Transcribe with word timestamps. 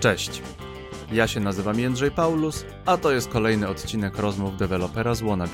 Cześć. 0.00 0.42
Ja 1.12 1.28
się 1.28 1.40
nazywam 1.40 1.80
Jędrzej 1.80 2.10
Paulus, 2.10 2.64
a 2.86 2.96
to 2.96 3.12
jest 3.12 3.28
kolejny 3.28 3.68
odcinek 3.68 4.18
rozmów 4.18 4.56
dewelopera 4.56 5.14
z 5.14 5.20
Wannabe. 5.20 5.52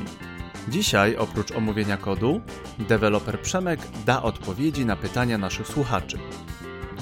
Dzisiaj, 0.68 1.16
oprócz 1.16 1.52
omówienia 1.52 1.96
kodu, 1.96 2.40
deweloper 2.78 3.40
Przemek 3.40 3.80
da 4.06 4.22
odpowiedzi 4.22 4.86
na 4.86 4.96
pytania 4.96 5.38
naszych 5.38 5.66
słuchaczy. 5.68 6.18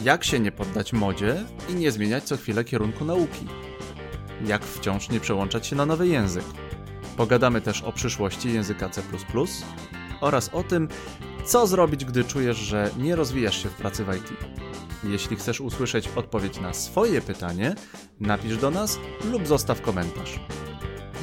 Jak 0.05 0.25
się 0.25 0.41
nie 0.41 0.53
poddać 0.53 0.93
modzie 0.93 1.45
i 1.69 1.75
nie 1.75 1.93
zmieniać 1.93 2.25
co 2.25 2.37
chwilę 2.37 2.65
kierunku 2.65 3.05
nauki? 3.05 3.47
Jak 4.47 4.65
wciąż 4.65 5.09
nie 5.09 5.21
przełączać 5.21 5.67
się 5.67 5.77
na 5.77 5.87
nowy 5.87 6.09
język? 6.09 6.45
Pogadamy 7.17 7.61
też 7.61 7.83
o 7.83 7.93
przyszłości 7.93 8.53
języka 8.53 8.89
C++ 8.89 9.03
oraz 10.21 10.51
o 10.53 10.63
tym, 10.63 10.89
co 11.45 11.67
zrobić, 11.67 12.05
gdy 12.05 12.25
czujesz, 12.25 12.57
że 12.57 12.91
nie 12.99 13.17
rozwijasz 13.17 13.63
się 13.63 13.69
w 13.69 13.75
pracy 13.75 14.05
w 14.05 14.17
IT. 14.17 14.33
Jeśli 15.05 15.37
chcesz 15.37 15.61
usłyszeć 15.61 16.09
odpowiedź 16.09 16.61
na 16.61 16.75
swoje 16.75 17.21
pytanie, 17.21 17.75
napisz 18.21 18.57
do 18.57 18.71
nas 18.71 18.99
lub 19.25 19.47
zostaw 19.47 19.81
komentarz. 19.83 20.41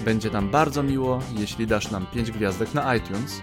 Będzie 0.06 0.30
nam 0.30 0.52
bardzo 0.52 0.84
miło, 0.84 1.20
jeśli 1.38 1.68
dasz 1.68 1.92
nam 1.92 2.08
5 2.08 2.32
gwiazdek 2.32 2.74
na 2.74 2.96
iTunes, 2.96 3.42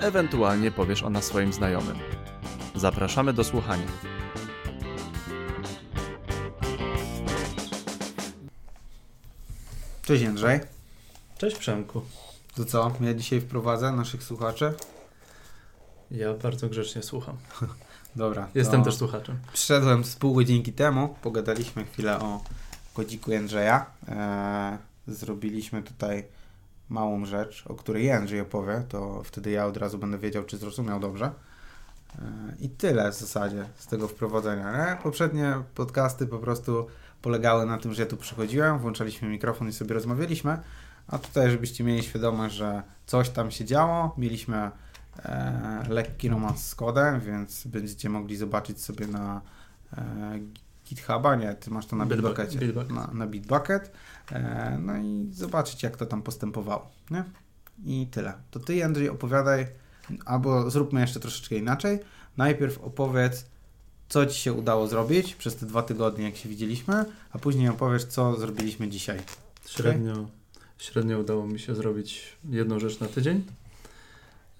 ewentualnie 0.00 0.70
powiesz 0.70 1.02
o 1.02 1.10
nas 1.10 1.24
swoim 1.24 1.52
znajomym. 1.52 1.98
Zapraszamy 2.74 3.32
do 3.32 3.44
słuchania. 3.44 3.86
Cześć 10.02 10.22
Jędrzej. 10.22 10.60
Cześć 11.38 11.56
Przemku. 11.56 12.02
To 12.54 12.64
co? 12.64 12.92
Ja 13.00 13.14
dzisiaj 13.14 13.40
wprowadzę 13.40 13.92
naszych 13.92 14.22
słuchaczy. 14.22 14.74
Ja 16.10 16.34
bardzo 16.34 16.68
grzecznie 16.68 17.02
słucham. 17.02 17.36
Dobra. 18.16 18.48
Jestem 18.54 18.84
też 18.84 18.96
słuchaczem. 18.96 19.38
Przyszedłem 19.52 20.04
z 20.04 20.16
pół 20.16 20.34
godzinki 20.34 20.72
temu, 20.72 21.14
pogadaliśmy 21.22 21.84
chwilę 21.84 22.20
o 22.20 22.40
kodziku 22.94 23.30
Jędrzeja. 23.30 23.86
Eee, 24.08 24.78
zrobiliśmy 25.06 25.82
tutaj 25.82 26.24
małą 26.88 27.24
rzecz, 27.24 27.64
o 27.68 27.74
której 27.74 28.04
Jędrzej 28.04 28.40
opowie, 28.40 28.82
to 28.88 29.22
wtedy 29.24 29.50
ja 29.50 29.66
od 29.66 29.76
razu 29.76 29.98
będę 29.98 30.18
wiedział, 30.18 30.44
czy 30.44 30.56
zrozumiał 30.56 31.00
dobrze. 31.00 31.30
Eee, 32.18 32.64
I 32.64 32.68
tyle 32.68 33.12
w 33.12 33.14
zasadzie 33.14 33.64
z 33.76 33.86
tego 33.86 34.08
wprowadzenia. 34.08 34.72
Nie? 34.72 35.02
Poprzednie 35.02 35.54
podcasty 35.74 36.26
po 36.26 36.38
prostu 36.38 36.86
polegały 37.22 37.66
na 37.66 37.78
tym, 37.78 37.94
że 37.94 38.02
ja 38.02 38.08
tu 38.08 38.16
przychodziłem, 38.16 38.78
włączaliśmy 38.78 39.28
mikrofon 39.28 39.68
i 39.68 39.72
sobie 39.72 39.94
rozmawialiśmy, 39.94 40.58
a 41.08 41.18
tutaj, 41.18 41.50
żebyście 41.50 41.84
mieli 41.84 42.02
świadomość, 42.02 42.54
że 42.54 42.82
coś 43.06 43.30
tam 43.30 43.50
się 43.50 43.64
działo, 43.64 44.14
mieliśmy 44.18 44.56
e, 44.56 44.70
lekki 45.88 46.28
romans 46.28 46.66
z 46.66 46.74
kodem, 46.74 47.20
więc 47.20 47.66
będziecie 47.66 48.08
mogli 48.08 48.36
zobaczyć 48.36 48.82
sobie 48.82 49.06
na 49.06 49.40
e, 49.96 50.38
GitHuba, 50.88 51.36
nie, 51.36 51.54
ty 51.54 51.70
masz 51.70 51.86
to 51.86 51.96
na 51.96 52.06
Bitbucketie, 52.06 52.58
Bitbucket. 52.58 52.92
na, 52.92 53.10
na 53.14 53.26
Bitbucket, 53.26 53.92
e, 54.32 54.78
no 54.82 54.96
i 54.96 55.28
zobaczyć 55.32 55.82
jak 55.82 55.96
to 55.96 56.06
tam 56.06 56.22
postępowało, 56.22 56.90
nie? 57.10 57.24
I 57.84 58.06
tyle. 58.06 58.32
To 58.50 58.60
ty, 58.60 58.84
Andrzej, 58.84 59.08
opowiadaj, 59.08 59.66
albo 60.24 60.70
zróbmy 60.70 61.00
jeszcze 61.00 61.20
troszeczkę 61.20 61.56
inaczej. 61.56 61.98
Najpierw 62.36 62.78
opowiedz, 62.78 63.46
co 64.08 64.26
ci 64.26 64.40
się 64.40 64.52
udało 64.52 64.86
zrobić 64.86 65.34
przez 65.34 65.56
te 65.56 65.66
dwa 65.66 65.82
tygodnie, 65.82 66.24
jak 66.24 66.36
się 66.36 66.48
widzieliśmy, 66.48 67.04
a 67.32 67.38
później 67.38 67.68
opowiesz, 67.68 68.04
co 68.04 68.36
zrobiliśmy 68.36 68.88
dzisiaj. 68.88 69.18
Średnio, 69.66 70.28
średnio 70.78 71.18
udało 71.18 71.46
mi 71.46 71.58
się 71.58 71.74
zrobić 71.74 72.36
jedną 72.50 72.80
rzecz 72.80 73.00
na 73.00 73.08
tydzień. 73.08 73.44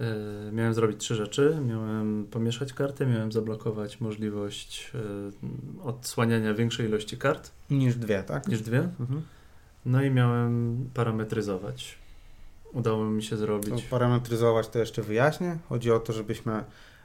Yy, 0.01 0.53
miałem 0.53 0.75
zrobić 0.75 1.01
trzy 1.01 1.15
rzeczy. 1.15 1.59
Miałem 1.67 2.27
pomieszać 2.31 2.73
karty, 2.73 3.07
miałem 3.07 3.33
zablokować 3.33 4.01
możliwość 4.01 4.93
yy, 4.95 5.83
odsłaniania 5.83 6.55
większej 6.55 6.87
ilości 6.87 7.17
kart 7.17 7.51
Niż 7.71 7.97
dwie, 7.97 8.23
tak? 8.23 8.49
niż 8.49 8.61
dwie. 8.63 8.79
Mhm. 9.01 9.23
No 9.87 10.03
i 10.03 10.11
miałem 10.11 10.77
parametryzować. 10.95 11.99
Udało 12.73 13.05
mi 13.05 13.23
się 13.23 13.31
To 13.31 13.37
zrobić. 13.37 13.83
parametryzować 13.83 14.69
to 14.69 14.79
jeszcze 14.79 15.03
wyjaśnię. 15.03 15.59
Chodzi 15.69 15.91
o 15.91 15.99
to, 16.01 16.13
żebyśmy 16.13 16.65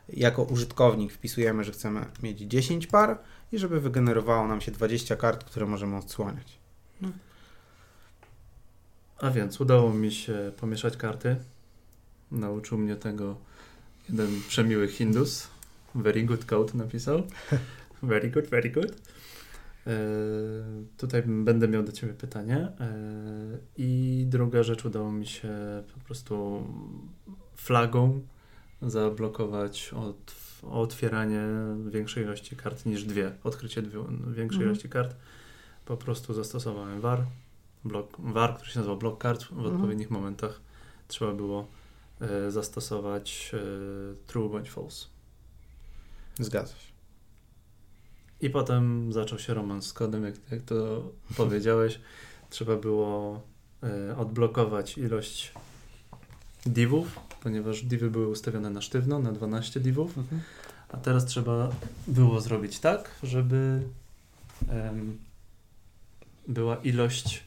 jako 0.10 0.44
użytkownik 0.44 1.12
wpisujemy, 1.14 1.64
że 1.64 1.72
chcemy 1.72 2.06
mieć 2.24 2.40
10 2.40 2.88
par 2.88 3.18
i 3.52 3.58
żeby 3.58 3.80
wygenerowało 3.82 4.48
nam 4.48 4.62
się 4.62 4.72
20 4.72 5.16
kart, 5.16 5.44
które 5.44 5.66
możemy 5.66 5.98
odsłaniać. 5.98 6.58
A 9.22 9.30
więc 9.32 9.62
udało 9.62 9.94
mi 9.94 10.12
się 10.12 10.52
pomieszać 10.58 10.98
karty. 10.98 11.36
Nauczył 12.32 12.78
mnie 12.78 12.96
tego 12.96 13.36
jeden 14.10 14.28
przemiły 14.48 14.88
Hindus. 14.88 15.48
Very 15.96 16.24
good 16.24 16.46
code 16.46 16.74
napisał. 16.78 17.24
Very 18.04 18.30
good, 18.32 18.48
very 18.50 18.70
good. 18.70 18.92
E, 19.88 19.92
tutaj 20.98 21.24
będę 21.28 21.68
miał 21.68 21.84
do 21.84 21.92
Ciebie 21.92 22.14
pytanie. 22.14 22.58
E, 22.58 22.94
I 23.78 24.24
druga 24.30 24.64
rzecz, 24.64 24.86
udało 24.86 25.12
mi 25.12 25.28
się 25.28 25.50
po 25.94 26.00
prostu 26.06 26.64
flagą 27.56 28.22
zablokować 28.82 29.94
od, 29.94 30.36
otwieranie 30.64 31.42
większej 31.90 32.24
ilości 32.24 32.56
kart 32.56 32.86
niż 32.86 33.04
dwie. 33.04 33.32
Odkrycie 33.44 33.82
dwie, 33.82 34.00
większej 34.10 34.44
Mhm. 34.44 34.62
ilości 34.64 34.90
kart. 34.90 35.16
Po 35.86 35.98
prostu 35.98 36.34
zastosowałem 36.34 37.02
var 37.02 37.26
blok, 37.84 38.18
var, 38.20 38.56
który 38.56 38.72
się 38.72 38.80
nazywa 38.80 38.96
blok 38.96 39.18
kart, 39.18 39.44
w 39.44 39.52
Mhm. 39.52 39.76
odpowiednich 39.76 40.10
momentach 40.10 40.62
trzeba 41.08 41.34
było 41.34 41.68
zastosować 42.50 43.52
e, 43.54 43.58
true 44.28 44.50
bądź 44.50 44.70
false. 44.70 45.06
Zgadza 46.40 46.74
się. 46.74 46.92
I 48.42 48.50
potem 48.50 49.14
zaczął 49.14 49.40
się 49.40 49.54
romans 49.54 49.86
z 49.86 49.94
kodem, 49.94 50.24
jak, 50.24 50.36
jak 50.52 50.62
to 50.62 51.04
powiedziałeś. 51.38 52.00
Trzeba 52.50 52.76
było 52.76 53.42
e, 53.84 54.18
odblokować 54.18 54.98
ilość 54.98 55.54
divów, 56.66 57.20
ponieważ 57.44 57.84
divy 57.84 58.10
były 58.12 58.28
ustawione 58.28 58.70
na 58.70 58.82
sztywno, 58.82 59.20
na 59.20 59.32
12 59.32 59.80
divów, 59.80 60.18
Mhm. 60.18 60.42
a 60.90 60.98
teraz 60.98 61.26
trzeba 61.26 61.72
było 62.08 62.42
zrobić 62.42 62.80
tak, 62.80 63.12
żeby 63.24 63.82
em, 64.70 65.18
była 66.48 66.76
ilość, 66.76 67.44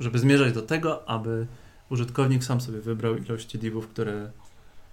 żeby 0.00 0.18
zmierzać 0.18 0.52
do 0.52 0.62
tego, 0.62 1.08
aby 1.08 1.46
użytkownik 1.94 2.44
sam 2.44 2.60
sobie 2.60 2.80
wybrał 2.80 3.16
ilości 3.16 3.58
divów, 3.58 3.88
które, 3.88 4.30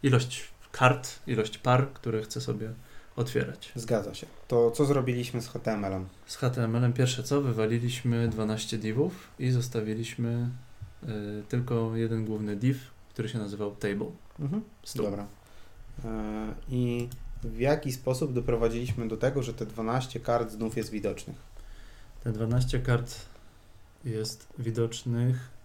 ilość 0.04 0.44
kart, 0.72 1.20
ilość 1.28 1.58
par, 1.58 1.94
które 1.94 2.22
chce 2.22 2.42
sobie 2.42 2.74
otwierać. 3.16 3.72
Zgadza 3.76 4.14
się. 4.14 4.28
To 4.48 4.72
co 4.72 4.86
zrobiliśmy 4.86 5.42
z 5.42 5.48
HTML-em? 5.48 6.06
Z 6.26 6.36
HTML-em 6.36 6.94
pierwsze 6.94 7.24
co, 7.24 7.42
wywaliliśmy 7.42 8.28
12 8.28 8.78
divów 8.78 9.28
i 9.40 9.52
zostawiliśmy 9.52 10.50
y, 11.04 11.08
tylko 11.50 11.96
jeden 11.96 12.26
główny 12.26 12.56
div, 12.56 12.80
który 13.10 13.30
się 13.30 13.40
nazywał 13.40 13.76
table. 13.76 14.12
Mhm. 14.40 14.64
Stół. 14.84 15.06
Dobra. 15.06 15.26
E, 16.06 16.54
I 16.70 17.10
w 17.44 17.60
jaki 17.60 17.92
sposób 17.92 18.34
doprowadziliśmy 18.34 19.08
do 19.08 19.18
tego, 19.18 19.44
że 19.44 19.54
te 19.54 19.66
12 19.66 20.20
kart 20.20 20.52
znów 20.52 20.78
jest 20.78 20.90
widocznych? 20.90 21.38
Te 22.24 22.32
12 22.32 22.80
kart 22.80 23.16
jest 24.06 24.48
widocznych 24.60 25.61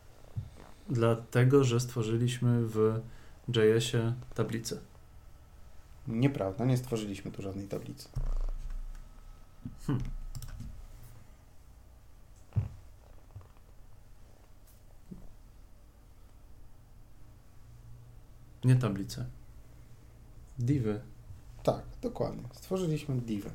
dlatego, 0.90 1.64
że 1.64 1.80
stworzyliśmy 1.80 2.66
w 2.66 3.00
JS-ie 3.48 4.14
tablicę. 4.34 4.78
Nieprawda, 6.08 6.64
nie 6.64 6.76
stworzyliśmy 6.76 7.30
tu 7.30 7.42
żadnej 7.42 7.68
tablicy. 7.68 8.08
Hmm. 9.86 10.02
Nie 18.64 18.76
tablicę. 18.76 19.26
Divy. 20.58 21.00
Tak, 21.62 21.82
dokładnie. 22.02 22.42
Stworzyliśmy 22.52 23.16
divy. 23.16 23.50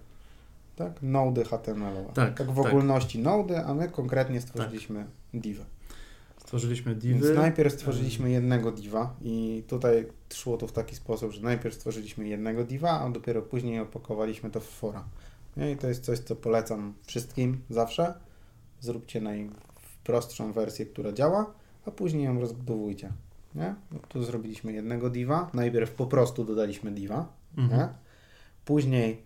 Tak? 0.76 1.02
Nody 1.02 1.44
HTML-owe. 1.44 2.14
Tak, 2.14 2.38
tak 2.38 2.52
w 2.52 2.56
tak. 2.56 2.66
ogólności 2.66 3.20
nody, 3.20 3.66
a 3.66 3.74
my 3.74 3.90
konkretnie 3.90 4.42
stworzyliśmy 4.42 5.06
divy. 5.34 5.66
Stworzyliśmy 6.52 6.96
Więc 6.96 7.22
divy. 7.22 7.34
najpierw 7.34 7.74
stworzyliśmy 7.74 8.32
jednego 8.32 8.72
diva 8.72 9.16
i 9.22 9.64
tutaj 9.68 10.08
szło 10.34 10.58
to 10.58 10.68
w 10.68 10.72
taki 10.72 10.96
sposób, 10.96 11.32
że 11.32 11.42
najpierw 11.42 11.76
stworzyliśmy 11.76 12.28
jednego 12.28 12.64
diva, 12.64 12.90
a 12.90 13.10
dopiero 13.10 13.42
później 13.42 13.80
opakowaliśmy 13.80 14.50
to 14.50 14.60
w 14.60 14.68
fora. 14.68 15.04
No 15.58 15.68
i 15.68 15.78
to 15.78 15.88
jest 15.88 16.04
coś, 16.04 16.20
co 16.20 16.36
polecam 16.36 16.94
wszystkim 17.06 17.62
zawsze. 17.70 18.14
Zróbcie 18.80 19.22
najprostszą 19.22 20.52
wersję, 20.52 20.86
która 20.86 21.12
działa, 21.12 21.54
a 21.86 21.92
później 21.92 22.24
ją 22.24 22.40
rozbudowujcie. 22.40 23.12
Nie? 23.56 23.76
No 23.92 24.00
tu 24.10 24.24
zrobiliśmy 24.24 24.74
jednego 24.74 25.10
diva. 25.10 25.50
Najpierw 25.54 25.92
po 25.92 26.06
prostu 26.06 26.44
dodaliśmy 26.46 26.92
diva. 26.92 27.28
Mhm. 27.58 27.80
Nie? 27.80 27.88
Później 28.66 29.24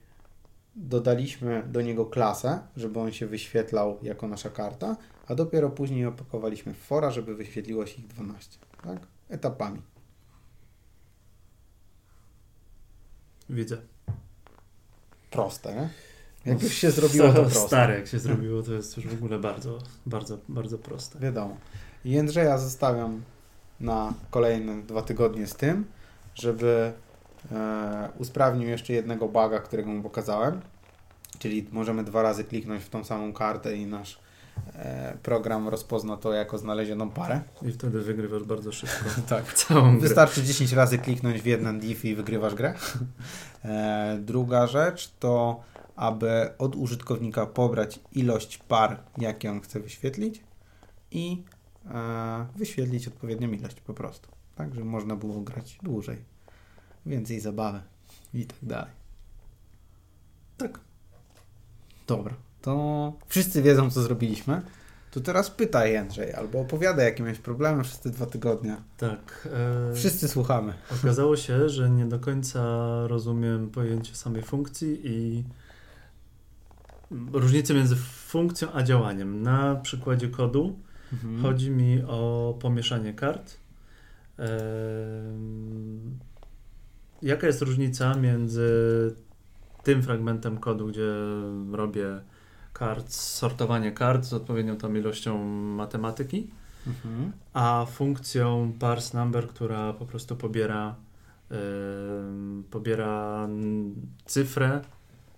dodaliśmy 0.75 1.63
do 1.72 1.81
niego 1.81 2.06
klasę, 2.06 2.60
żeby 2.77 3.00
on 3.00 3.12
się 3.12 3.27
wyświetlał 3.27 3.98
jako 4.01 4.27
nasza 4.27 4.50
karta, 4.50 4.98
a 5.27 5.36
dopiero 5.36 5.69
później 5.69 6.06
opakowaliśmy 6.06 6.74
w 6.74 6.77
fora, 6.77 7.12
żeby 7.12 7.36
wyświetliło 7.36 7.86
się 7.86 8.01
ich 8.01 8.07
12. 8.07 8.60
Tak? 8.83 9.00
Etapami. 9.30 9.81
Widzę. 13.50 13.77
Proste, 15.31 15.75
nie? 15.75 15.89
Jak 16.45 16.63
już 16.63 16.74
się 16.74 16.92
zrobiło, 16.92 17.27
to 17.27 17.42
proste. 17.42 17.68
Stare, 17.68 17.95
jak 17.95 18.07
się 18.07 18.19
zrobiło, 18.19 18.63
to 18.63 18.74
jest 18.74 18.98
już 18.98 19.07
w 19.07 19.13
ogóle 19.13 19.39
bardzo, 19.39 19.77
bardzo, 20.06 20.38
bardzo 20.50 20.77
proste. 20.77 21.19
Wiadomo. 21.19 21.57
Jędrzeja 22.06 22.57
zostawiam 22.57 23.22
na 23.80 24.13
kolejne 24.30 24.81
dwa 24.81 25.01
tygodnie 25.01 25.48
z 25.48 25.56
tym, 25.56 25.86
żeby 26.36 26.94
e, 27.51 28.10
usprawnił 28.18 28.69
jeszcze 28.69 28.94
jednego 28.94 29.27
buga, 29.27 29.60
którego 29.60 29.89
mu 29.89 30.04
pokazałem. 30.04 30.62
Czyli 31.39 31.68
możemy 31.72 32.04
dwa 32.04 32.22
razy 32.22 32.44
kliknąć 32.44 32.83
w 32.83 32.89
tą 32.89 33.04
samą 33.04 33.33
kartę 33.33 33.75
i 33.75 33.86
nasz 33.86 34.19
program 35.24 35.68
rozpozna 35.68 36.18
to 36.18 36.34
jako 36.34 36.57
znalezioną 36.57 37.10
parę. 37.10 37.42
I 37.62 37.72
wtedy 37.72 38.02
wygrywasz 38.02 38.44
bardzo 38.44 38.72
szybko 38.72 39.10
tak. 39.30 39.54
całą 39.54 39.92
grę. 39.92 40.07
Wystarczy 40.07 40.44
10 40.44 40.72
razy 40.72 40.98
kliknąć 40.98 41.42
w 41.42 41.46
jeden 41.46 41.80
div 41.80 42.10
i 42.10 42.16
wygrywasz 42.16 42.56
grę. 42.56 42.74
E, 43.66 44.18
druga 44.22 44.68
rzecz 44.68 45.13
to, 45.19 45.63
aby 45.96 46.50
od 46.57 46.75
użytkownika 46.75 47.46
pobrać 47.46 48.00
ilość 48.12 48.57
par, 48.57 49.00
jakie 49.18 49.52
on 49.52 49.62
chce 49.62 49.80
wyświetlić 49.80 50.44
i 51.12 51.44
e, 51.94 52.46
wyświetlić 52.56 53.08
odpowiednią 53.08 53.51
ilość 53.51 53.81
po 53.81 53.94
prostu. 53.94 54.30
Tak, 54.56 54.75
żeby 54.75 54.86
można 54.86 55.16
było 55.16 55.42
grać 55.42 55.80
dłużej, 55.84 56.18
więcej 57.06 57.40
zabawy 57.40 57.81
i 58.34 58.46
tak 58.46 58.58
dalej. 58.62 58.92
Tak. 60.58 60.80
Dobra, 62.08 62.34
to 62.66 63.14
wszyscy 63.28 63.62
wiedzą, 63.62 63.92
co 63.92 64.02
zrobiliśmy. 64.02 64.62
To 65.12 65.22
teraz 65.22 65.50
pytaj 65.52 65.92
Jędrzej, 65.94 66.34
albo 66.34 66.60
opowiadaj, 66.60 67.06
jakie 67.06 67.24
miałeś 67.24 67.40
problemy 67.40 67.84
przez 67.84 68.00
te 68.00 68.10
dwa 68.10 68.26
tygodnie. 68.26 68.76
Tak. 68.98 69.48
E, 69.92 69.94
Wszyscy 69.96 70.28
słuchamy. 70.28 70.74
Okazało 71.00 71.38
się, 71.38 71.70
że 71.70 71.90
nie 71.90 72.06
do 72.06 72.20
końca 72.20 72.62
rozumiem 73.08 73.70
pojęcie 73.70 74.16
samej 74.16 74.42
funkcji 74.44 75.02
i 75.04 75.44
różnicę 77.34 77.74
między 77.74 77.96
funkcją 78.26 78.68
a 78.74 78.84
działaniem. 78.84 79.42
Na 79.44 79.76
przykładzie 79.76 80.30
kodu 80.30 80.80
Mhm. 81.14 81.42
chodzi 81.42 81.72
mi 81.72 82.02
o 82.08 82.58
pomieszanie 82.62 83.14
kart. 83.14 83.58
Em, 84.38 86.20
Jaka 87.22 87.48
jest 87.48 87.62
różnica 87.62 88.14
między 88.14 88.70
tym 89.84 90.04
fragmentem 90.04 90.58
kodu, 90.58 90.88
gdzie 90.88 91.12
robię 91.72 92.06
kart, 92.75 93.13
sortowanie 93.13 93.92
kart 93.92 94.25
z 94.25 94.33
odpowiednią 94.33 94.77
tam 94.77 94.98
ilością 94.98 95.44
matematyki, 95.81 96.48
Mhm. 96.88 97.31
a 97.54 97.86
funkcją 97.86 98.74
parse 98.80 99.18
number, 99.18 99.48
która 99.48 99.94
po 99.94 100.06
prostu 100.06 100.36
pobiera, 100.36 100.95
em, 101.50 102.63
pobiera 102.72 103.48
cyfrę 104.25 104.81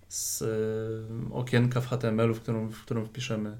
z 0.08 0.44
okienka 1.32 1.80
w 1.80 1.86
HTML-u, 1.86 2.34
w 2.34 2.40
którą, 2.40 2.68
w 2.68 2.82
którą 2.84 3.04
wpiszemy, 3.04 3.58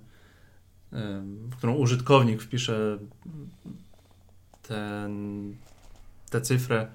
em, 0.93 1.51
w 1.51 1.57
którą 1.57 1.75
użytkownik 1.75 2.43
wpisze 2.43 2.99
ten, 4.63 5.55
tę 6.31 6.41
cyfrę 6.41 6.87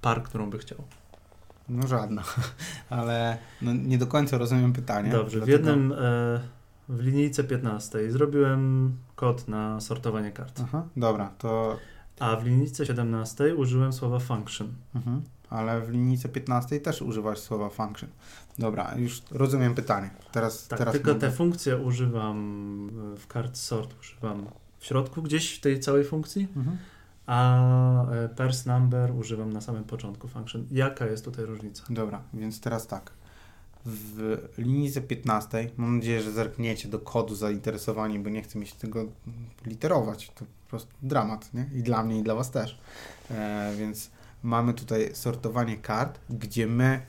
par, 0.00 0.22
którą 0.22 0.50
by 0.50 0.58
chciał. 0.58 0.78
No 1.68 1.86
żadna, 1.86 2.22
ale 2.90 3.38
no, 3.62 3.72
nie 3.74 3.98
do 3.98 4.06
końca 4.06 4.38
rozumiem 4.38 4.72
pytanie. 4.72 5.10
Dobrze, 5.10 5.40
w 5.40 5.44
dlatego- 5.44 5.68
jednym, 5.70 5.92
e, 5.92 5.96
w 6.88 7.00
linijce 7.00 7.44
15 7.44 8.12
zrobiłem 8.12 8.92
kod 9.16 9.48
na 9.48 9.80
sortowanie 9.80 10.32
kart, 10.32 10.60
Aha, 10.64 10.84
dobra, 10.96 11.32
to... 11.38 11.78
a 12.20 12.36
w 12.36 12.44
linijce 12.46 12.86
17 12.86 13.56
użyłem 13.56 13.92
słowa 13.92 14.18
function. 14.18 14.68
Mhm. 14.94 15.22
Ale 15.50 15.80
w 15.80 15.90
linijce 15.90 16.28
15 16.28 16.80
też 16.80 17.02
używasz 17.02 17.38
słowa 17.38 17.68
function. 17.70 18.08
Dobra, 18.58 18.94
już 18.96 19.22
rozumiem 19.30 19.74
pytanie. 19.74 20.10
Teraz, 20.32 20.68
Tak, 20.68 20.78
teraz 20.78 20.92
tylko 20.94 21.10
mogę- 21.10 21.20
te 21.20 21.30
funkcje 21.32 21.76
używam 21.76 22.36
e, 23.14 23.16
w 23.16 23.26
card 23.26 23.56
sort, 23.56 23.94
używam 24.00 24.46
w 24.78 24.84
środku 24.86 25.22
gdzieś 25.22 25.60
tej 25.60 25.80
całej 25.80 26.04
funkcji, 26.04 26.48
Mhm. 26.56 26.76
A 27.26 28.10
e, 28.10 28.28
parse 28.28 28.70
number 28.70 29.10
używam 29.10 29.52
na 29.52 29.60
samym 29.60 29.84
początku 29.84 30.28
function. 30.28 30.66
Jaka 30.70 31.06
jest 31.06 31.24
tutaj 31.24 31.44
różnica? 31.44 31.82
Dobra, 31.90 32.22
więc 32.34 32.60
teraz 32.60 32.86
tak. 32.86 33.10
W 33.84 34.38
linijce 34.58 35.00
15, 35.00 35.70
mam 35.76 35.96
nadzieję, 35.96 36.22
że 36.22 36.32
zerkniecie 36.32 36.88
do 36.88 36.98
kodu 36.98 37.34
zainteresowani, 37.34 38.18
bo 38.18 38.30
nie 38.30 38.42
chcę 38.42 38.58
mieć 38.58 38.72
tego 38.72 39.04
literować. 39.66 40.30
To 40.34 40.44
po 40.64 40.70
prostu 40.70 40.90
dramat, 41.02 41.54
nie? 41.54 41.66
I 41.74 41.82
dla 41.82 42.02
mnie, 42.02 42.18
i 42.18 42.22
dla 42.22 42.34
Was 42.34 42.50
też. 42.50 42.78
E, 43.30 43.72
więc 43.78 44.10
mamy 44.42 44.74
tutaj 44.74 45.10
sortowanie 45.14 45.76
kart, 45.76 46.18
gdzie 46.30 46.66
my 46.66 47.00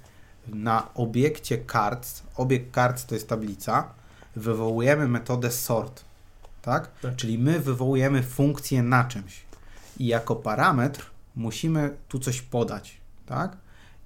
na 0.48 0.94
obiekcie 0.94 1.66
cards, 1.72 2.24
obiekt 2.36 2.76
cards 2.76 3.06
to 3.06 3.16
jest 3.16 3.30
tablica, 3.30 3.94
wywołujemy 4.36 5.08
metodę 5.08 5.52
sort, 5.52 6.04
tak? 6.62 7.00
Tak. 7.02 7.16
Czyli 7.16 7.40
my 7.40 7.60
wywołujemy 7.60 8.24
funkcję 8.24 8.84
na 8.84 9.04
czymś 9.04 9.47
i 10.00 10.08
jako 10.08 10.36
parametr 10.36 11.06
musimy 11.36 11.98
tu 12.08 12.20
coś 12.20 12.42
podać, 12.42 13.02
tak? 13.26 13.58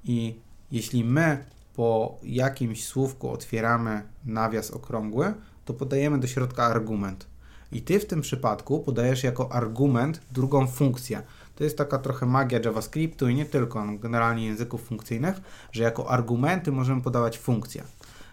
I 0.03 0.39
jeśli 0.71 1.03
my 1.03 1.45
po 1.75 2.17
jakimś 2.23 2.85
słówku 2.85 3.29
otwieramy 3.29 4.03
nawias 4.25 4.71
okrągły, 4.71 5.33
to 5.65 5.73
podajemy 5.73 6.19
do 6.19 6.27
środka 6.27 6.63
argument. 6.63 7.27
I 7.71 7.81
ty 7.81 7.99
w 7.99 8.05
tym 8.05 8.21
przypadku 8.21 8.79
podajesz 8.79 9.23
jako 9.23 9.51
argument 9.51 10.21
drugą 10.31 10.67
funkcję. 10.67 11.21
To 11.55 11.63
jest 11.63 11.77
taka 11.77 11.99
trochę 11.99 12.25
magia 12.25 12.59
JavaScriptu 12.65 13.29
i 13.29 13.35
nie 13.35 13.45
tylko, 13.45 13.85
no, 13.85 13.97
generalnie 13.97 14.45
języków 14.45 14.83
funkcyjnych, 14.83 15.41
że 15.71 15.83
jako 15.83 16.09
argumenty 16.09 16.71
możemy 16.71 17.01
podawać 17.01 17.37
funkcje. 17.37 17.83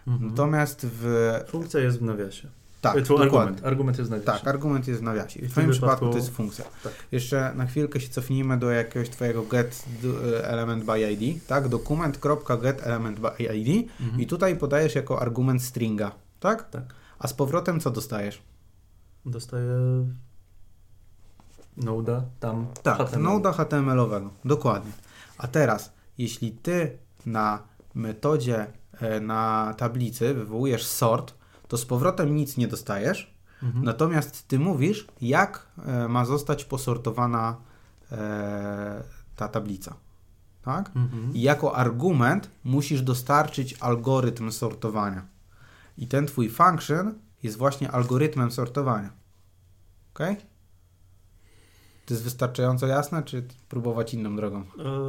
Mhm. 0.06 0.30
Natomiast 0.30 0.86
w. 0.86 1.32
Funkcja 1.48 1.80
jest 1.80 1.98
w 1.98 2.02
nawiasie. 2.02 2.48
Tak, 2.80 2.96
E, 2.96 3.00
dokładnie. 3.00 3.26
argument. 3.30 3.64
Argument 3.66 3.98
jest 3.98 4.10
w 4.10 4.12
nawiasie. 4.12 4.26
Tak, 4.38 4.48
argument 4.48 4.88
jest 4.88 5.00
w 5.00 5.02
nawiasie. 5.02 5.40
W 5.42 5.48
W 5.48 5.50
twoim 5.52 5.70
przypadku 5.70 6.04
wypadku- 6.04 6.10
to 6.12 6.16
jest 6.18 6.30
funkcja. 6.30 6.64
Tak. 6.84 6.92
Jeszcze 7.12 7.52
na 7.54 7.66
chwilkę 7.66 8.00
się 8.00 8.08
cofnijmy 8.08 8.58
do 8.58 8.70
jakiegoś 8.70 9.10
twojego 9.10 9.42
get 9.42 9.84
d- 10.02 10.48
element 10.48 10.84
by 10.84 11.12
id, 11.12 11.46
tak? 11.46 11.68
Dokument.get 11.68 12.86
element 12.86 13.20
by 13.20 13.28
id 13.54 13.90
Mhm. 14.00 14.20
i 14.20 14.26
tutaj 14.26 14.56
podajesz 14.56 14.94
jako 14.94 15.20
argument 15.20 15.62
stringa, 15.62 16.12
tak? 16.40 16.70
Tak. 16.70 16.82
A 17.18 17.28
z 17.28 17.34
powrotem 17.34 17.80
co 17.80 17.90
dostajesz? 17.90 18.42
Dostaję 19.26 20.06
noda 21.76 22.22
tam. 22.40 22.66
Tak, 22.82 22.98
HTML. 22.98 23.22
noda 23.22 23.52
HTML-owego, 23.52 24.30
dokładnie. 24.44 24.92
A 25.38 25.46
teraz, 25.48 25.92
jeśli 26.18 26.52
ty 26.52 26.98
na 27.26 27.62
metodzie, 27.94 28.66
e, 29.00 29.20
na 29.20 29.74
tablicy 29.78 30.34
wywołujesz 30.34 30.86
sort, 30.86 31.34
to 31.68 31.76
z 31.78 31.86
powrotem 31.86 32.34
nic 32.36 32.56
nie 32.56 32.68
dostajesz, 32.68 33.38
Mhm. 33.62 33.84
Natomiast 33.84 34.48
ty 34.48 34.58
mówisz, 34.58 35.06
jak 35.20 35.66
e, 35.86 36.08
ma 36.08 36.24
zostać 36.24 36.64
posortowana 36.64 37.56
e, 38.12 39.02
ta 39.36 39.48
tablica. 39.48 39.94
Tak? 40.62 40.90
Mhm. 40.96 41.34
I 41.34 41.40
jako 41.42 41.76
argument 41.76 42.50
musisz 42.64 43.02
dostarczyć 43.02 43.74
algorytm 43.80 44.50
sortowania. 44.50 45.26
I 45.98 46.06
ten 46.06 46.26
twój 46.26 46.50
function 46.50 47.14
jest 47.42 47.56
właśnie 47.58 47.90
algorytmem 47.90 48.50
sortowania. 48.50 49.10
Ok? 50.14 50.18
To 52.06 52.14
jest 52.14 52.24
wystarczająco 52.24 52.86
jasne, 52.86 53.22
czy 53.22 53.48
próbować 53.68 54.14
inną 54.14 54.36
drogą? 54.36 54.58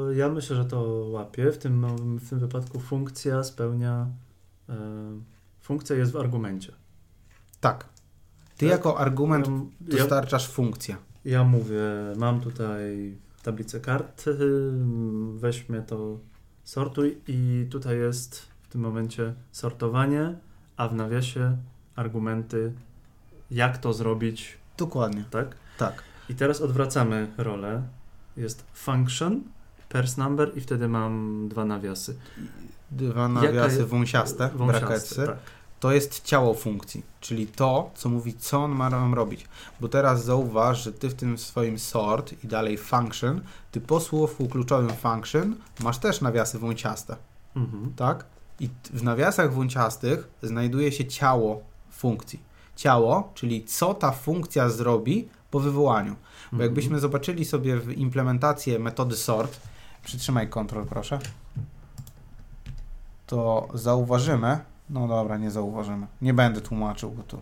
E, 0.09 0.15
Ja 0.15 0.29
myślę, 0.29 0.55
że 0.55 0.65
to 0.65 0.81
łapie. 1.11 1.51
W 1.51 1.57
tym, 1.57 1.85
w 2.17 2.29
tym 2.29 2.39
wypadku 2.39 2.79
funkcja 2.79 3.43
spełnia. 3.43 4.07
Funkcja 5.69 5.95
jest 5.95 6.11
w 6.11 6.15
argumencie. 6.17 6.71
Tak. 7.59 7.85
Ty 8.57 8.65
Tak. 8.65 8.69
jako 8.77 8.99
argument 8.99 9.47
Ja, 9.47 9.53
ja, 9.53 9.97
dostarczasz 9.97 10.47
funkcję. 10.47 10.95
ja 11.25 11.43
mówię, 11.43 11.81
mam 12.17 12.41
tutaj 12.41 13.15
tablicę 13.43 13.79
kart, 13.79 14.27
y, 14.27 14.33
weźmy 15.33 15.83
to, 15.87 16.17
sortuj 16.63 17.17
i 17.27 17.67
tutaj 17.71 17.97
jest 17.97 18.41
w 18.61 18.67
tym 18.71 18.81
momencie 18.81 19.33
sortowanie, 19.51 20.35
a 20.77 20.87
w 20.87 20.95
nawiasie 20.95 21.57
argumenty, 21.95 22.73
jak 23.51 23.77
to 23.77 23.93
zrobić, 23.93 24.57
Dokładnie. 24.77 25.23
tak? 25.31 25.55
Tak. 25.77 26.03
I 26.29 26.35
teraz 26.35 26.61
odwracamy 26.61 27.27
rolę. 27.37 27.83
Jest 28.37 28.63
function, 28.73 29.41
parse 29.89 30.23
number 30.23 30.57
i 30.57 30.61
wtedy 30.61 30.87
mam 30.87 31.47
dwa 31.49 31.65
nawiasy. 31.65 32.15
Dwa 32.91 33.07
Jaka 33.21 33.27
nawiasy 33.27 33.77
jest- 33.77 33.89
wąsiaste, 33.89 34.49
Wąsiaste, 34.55 34.85
bracketsy. 34.87 35.25
tak. 35.25 35.37
To 35.79 35.91
jest 35.91 36.23
ciało 36.23 36.53
funkcji, 36.53 37.03
czyli 37.19 37.47
to, 37.47 37.91
co 37.95 38.09
mówi, 38.09 38.33
co 38.33 38.63
on 38.63 38.71
ma 38.71 38.89
nam 38.89 39.13
robić. 39.13 39.45
Bo 39.81 39.87
teraz 39.87 40.23
zauważ, 40.25 40.83
że 40.83 40.93
ty 40.93 41.09
w 41.09 41.13
tym 41.13 41.37
swoim 41.37 41.79
sort 41.79 42.33
i 42.43 42.47
dalej 42.47 42.77
function, 42.77 43.41
ty 43.71 43.81
po 43.81 43.99
słówku 43.99 44.47
kluczowym 44.47 44.89
function 44.95 45.55
masz 45.79 45.97
też 45.97 46.21
nawiasy 46.21 46.59
wąciaste, 46.59 47.15
Mhm. 47.55 47.93
tak? 47.95 48.25
I 48.59 48.69
w 48.93 49.03
nawiasach 49.03 49.53
wąciastych 49.53 50.27
znajduje 50.43 50.91
się 50.91 51.05
ciało 51.05 51.61
funkcji. 51.91 52.39
Ciało, 52.75 53.31
czyli 53.35 53.63
co 53.65 53.93
ta 53.93 54.11
funkcja 54.11 54.69
zrobi 54.69 55.27
po 55.51 55.59
wywołaniu. 55.59 56.13
Bo 56.13 56.45
Mhm. 56.55 56.61
jakbyśmy 56.61 56.99
zobaczyli 56.99 57.45
sobie 57.45 57.77
w 57.77 57.91
implementację 57.97 58.79
metody 58.79 59.15
sort, 59.15 59.59
przytrzymaj 60.03 60.49
kontrol 60.49 60.85
proszę. 60.85 61.19
to 63.27 63.67
zauważymy, 63.73 64.59
no 64.89 65.07
dobra, 65.07 65.37
nie 65.37 65.51
zauważymy, 65.51 66.07
nie 66.21 66.33
będę 66.33 66.61
tłumaczył, 66.61 67.11
bo 67.11 67.23
tu 67.23 67.39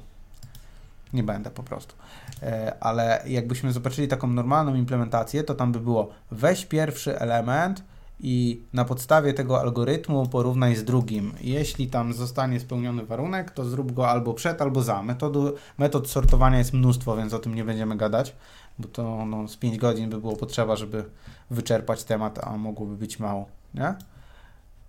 nie 1.14 1.24
będę 1.24 1.50
po 1.50 1.64
prostu. 1.64 1.96
E, 2.44 2.76
ale 2.80 3.24
jakbyśmy 3.28 3.72
zobaczyli 3.72 4.08
taką 4.08 4.28
normalną 4.28 4.76
implementację, 4.76 5.44
to 5.44 5.56
tam 5.56 5.72
by 5.72 5.80
było 5.80 6.10
weź 6.32 6.66
pierwszy 6.66 7.20
element 7.20 7.84
i 8.20 8.62
na 8.74 8.86
podstawie 8.86 9.34
tego 9.34 9.62
algorytmu 9.62 10.28
porównaj 10.28 10.76
z 10.76 10.84
drugim. 10.84 11.34
Jeśli 11.42 11.88
tam 11.88 12.14
zostanie 12.14 12.60
spełniony 12.60 13.06
warunek, 13.06 13.52
to 13.52 13.66
zrób 13.66 13.92
go 13.92 14.10
albo 14.10 14.34
przed, 14.34 14.62
albo 14.62 14.82
za. 14.82 15.04
Metodu, 15.04 15.54
metod 15.78 16.10
sortowania 16.10 16.58
jest 16.58 16.74
mnóstwo, 16.74 17.18
więc 17.18 17.34
o 17.34 17.40
tym 17.40 17.56
nie 17.56 17.64
będziemy 17.64 17.98
gadać, 17.98 18.36
bo 18.80 18.88
to 18.88 19.26
no, 19.26 19.48
z 19.48 19.58
5 19.58 19.78
godzin 19.78 20.10
by 20.10 20.18
było 20.18 20.36
potrzeba, 20.36 20.76
żeby 20.76 21.06
wyczerpać 21.52 22.04
temat, 22.04 22.40
a 22.44 22.58
mogłoby 22.58 22.96
być 22.96 23.20
mało, 23.20 23.46
nie? 23.74 23.96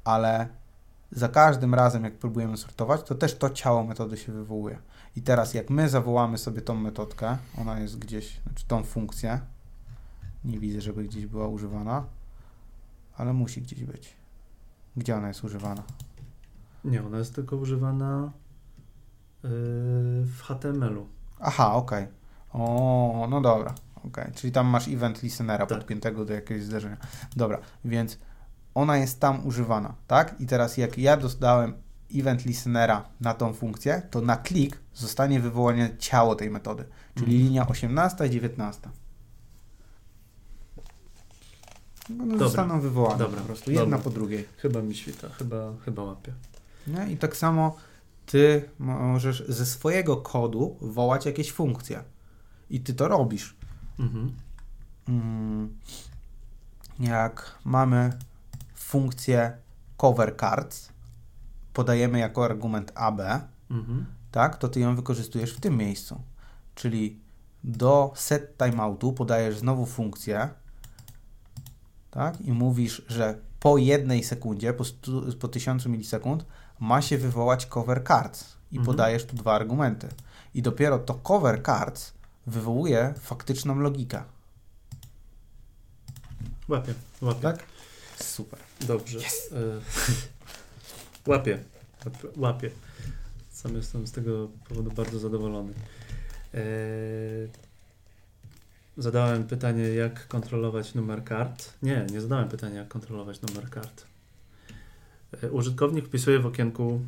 Ale 0.05 0.49
za 1.13 1.29
każdym 1.29 1.75
razem, 1.75 2.05
jak 2.05 2.19
próbujemy 2.19 2.57
sortować, 2.57 3.03
to 3.03 3.15
też 3.15 3.39
to 3.39 3.51
ciało 3.51 3.85
metody 3.85 4.17
się 4.17 4.33
wywołuje. 4.33 4.79
I 5.17 5.23
teraz, 5.23 5.55
jak 5.55 5.71
my 5.71 5.89
zawołamy 5.89 6.39
sobie 6.39 6.63
tą 6.63 6.75
metodkę, 6.75 7.37
ona 7.59 7.81
jest 7.81 7.99
gdzieś, 7.99 8.41
znaczy 8.43 8.65
tą 8.69 8.85
funkcję, 8.85 9.41
nie 10.45 10.59
widzę, 10.61 10.81
żeby 10.81 11.05
gdzieś 11.05 11.27
była 11.27 11.49
używana, 11.49 12.05
ale 13.17 13.33
musi 13.33 13.63
gdzieś 13.63 13.85
być. 13.85 14.17
Gdzie 14.97 15.17
ona 15.17 15.29
jest 15.29 15.45
używana? 15.45 15.83
Nie, 16.85 17.07
ona 17.07 17.19
jest 17.19 17.35
tylko 17.35 17.57
używana 17.57 18.33
yy, 19.43 19.51
w 20.25 20.41
HTML-u. 20.43 21.07
Aha, 21.41 21.75
okej. 21.75 22.07
O, 22.53 23.27
no 23.31 23.41
dobra. 23.41 23.75
okej. 24.05 24.33
Czyli 24.35 24.53
tam 24.53 24.67
masz 24.67 24.89
event 24.89 25.23
listenera 25.23 25.67
Tak. 25.67 25.79
podpiętego 25.79 26.25
do 26.25 26.35
jakiegoś 26.35 26.65
zdarzenia. 26.65 26.97
Dobra, 27.37 27.59
więc 27.85 28.19
ona 28.79 28.97
jest 28.97 29.21
tam 29.21 29.47
używana, 29.47 29.95
tak? 30.07 30.41
I 30.41 30.47
teraz 30.47 30.77
jak 30.77 30.99
ja 30.99 31.17
dostałem 31.17 31.75
event 32.15 32.45
listenera 32.45 33.05
na 33.21 33.35
tą 33.35 33.53
funkcję, 33.53 34.03
to 34.11 34.21
na 34.21 34.37
klik 34.37 34.79
zostanie 34.95 35.41
wywołane 35.41 35.97
ciało 35.99 36.35
tej 36.35 36.51
metody, 36.51 36.85
czyli 37.15 37.33
Mhm. 37.35 37.47
linia 37.49 37.69
18 37.69 38.27
i 38.27 38.31
19. 38.31 38.89
One 42.11 42.27
Dobra. 42.33 42.39
zostaną 42.39 42.81
wywołane 42.81 43.19
Dobra. 43.19 43.41
po 43.41 43.47
prostu, 43.47 43.71
jedna 43.71 43.85
Dobra. 43.97 43.99
po 43.99 44.11
drugiej. 44.11 44.49
Chyba 44.57 44.83
mi 44.83 44.95
świta, 44.95 45.29
chyba, 45.29 45.73
chyba 45.85 46.03
łapie. 46.03 46.33
Nie? 46.87 47.13
I 47.13 47.17
tak 47.17 47.37
samo 47.37 47.77
ty 48.27 48.71
możesz 48.79 49.45
ze 49.49 49.67
swojego 49.67 50.17
kodu 50.17 50.77
wołać 50.81 51.27
jakieś 51.27 51.53
funkcje. 51.53 52.03
I 52.71 52.81
ty 52.81 52.95
to 52.95 53.09
robisz. 53.09 53.57
Mhm. 53.99 54.33
Mm, 55.09 55.77
Jak 57.01 57.59
mamy 57.65 58.13
funkcję 58.89 59.57
cover 59.97 60.37
cards, 60.41 60.89
podajemy 61.73 62.19
jako 62.19 62.45
argument 62.45 62.93
AB, 62.95 63.21
Mhm. 63.71 64.07
tak, 64.33 64.57
to 64.57 64.69
ty 64.69 64.81
ją 64.81 64.97
wykorzystujesz 64.97 65.53
w 65.55 65.61
tym 65.61 65.77
miejscu. 65.77 66.21
Czyli 66.75 67.21
do 67.65 68.13
set 68.17 68.57
timeoutu 68.59 69.13
podajesz 69.13 69.59
znowu 69.59 69.87
funkcję, 69.87 70.49
tak, 72.11 72.41
i 72.41 72.53
mówisz, 72.53 73.03
że 73.09 73.39
po 73.61 73.79
jednej 73.79 74.25
sekundzie, 74.25 74.73
po, 74.73 74.85
stu, 74.85 75.33
po 75.41 75.49
1000 75.49 75.87
milisekund, 75.87 76.45
ma 76.81 77.03
się 77.03 77.19
wywołać 77.19 77.67
cover 77.67 78.05
cards 78.07 78.45
i 78.73 78.77
Mhm. 78.79 78.87
podajesz 78.87 79.25
tu 79.27 79.37
dwa 79.37 79.55
argumenty. 79.55 80.09
I 80.55 80.63
dopiero 80.63 80.99
to 80.99 81.15
cover 81.15 81.63
cards 81.63 82.13
wywołuje 82.47 83.15
faktyczną 83.21 83.79
logikę, 83.79 84.23
Łapie, 86.69 86.95
łapie. 87.23 87.41
tak? 87.41 87.59
Super. 88.23 88.59
Dobrze. 88.81 89.19
E, 89.19 89.23
łapie, 91.27 91.59
łapie. 92.37 92.71
Sam 93.51 93.75
jestem 93.77 94.07
z 94.07 94.13
tego 94.13 94.49
powodu 94.69 94.91
bardzo 94.91 95.19
zadowolony. 95.19 95.73
E, 96.55 96.59
zadałem 98.97 99.45
pytanie, 99.47 99.83
jak 99.89 100.29
kontrolować 100.29 100.95
numer 100.95 101.25
kart. 101.25 101.73
Nie, 101.83 102.07
nie 102.13 102.21
zadałem 102.21 102.49
pytania, 102.49 102.79
jak 102.79 102.89
kontrolować 102.89 103.41
numer 103.43 103.71
kart. 103.71 104.05
E, 105.43 105.51
użytkownik 105.51 106.07
wpisuje 106.07 106.39
w 106.39 106.47
okienku 106.47 107.01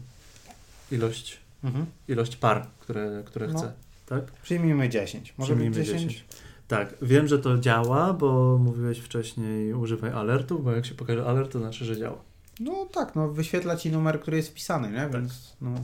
ilość, 0.91 1.39
Mhm. 1.65 1.87
ilość 2.09 2.37
par, 2.37 2.67
które, 2.81 3.23
które 3.27 3.49
No. 3.49 3.59
chce. 3.59 3.73
Tak? 4.07 4.25
Przyjmijmy 4.33 4.89
10. 4.89 5.35
Może 5.39 5.55
Przyjmijmy 5.55 5.85
10? 5.85 6.03
10. 6.03 6.25
Tak, 6.71 6.95
wiem, 7.03 7.29
że 7.29 7.39
to 7.39 7.59
działa, 7.59 8.13
bo 8.13 8.59
mówiłeś 8.59 8.99
wcześniej 8.99 9.75
używaj 9.75 10.11
alertu, 10.11 10.59
bo 10.59 10.73
jak 10.73 10.87
się 10.87 10.95
pokaże 10.95 11.27
alert, 11.27 11.53
to 11.53 11.59
znaczy, 11.59 11.85
że 11.85 11.97
działa. 11.97 12.19
No 12.61 12.87
tak, 12.93 13.15
no 13.15 13.29
wyświetla 13.29 13.77
ci 13.77 13.91
numer, 13.91 14.21
który 14.21 14.37
jest 14.37 14.49
wpisany, 14.49 14.91
nie? 14.91 15.09
Więc 15.13 15.57
no, 15.61 15.75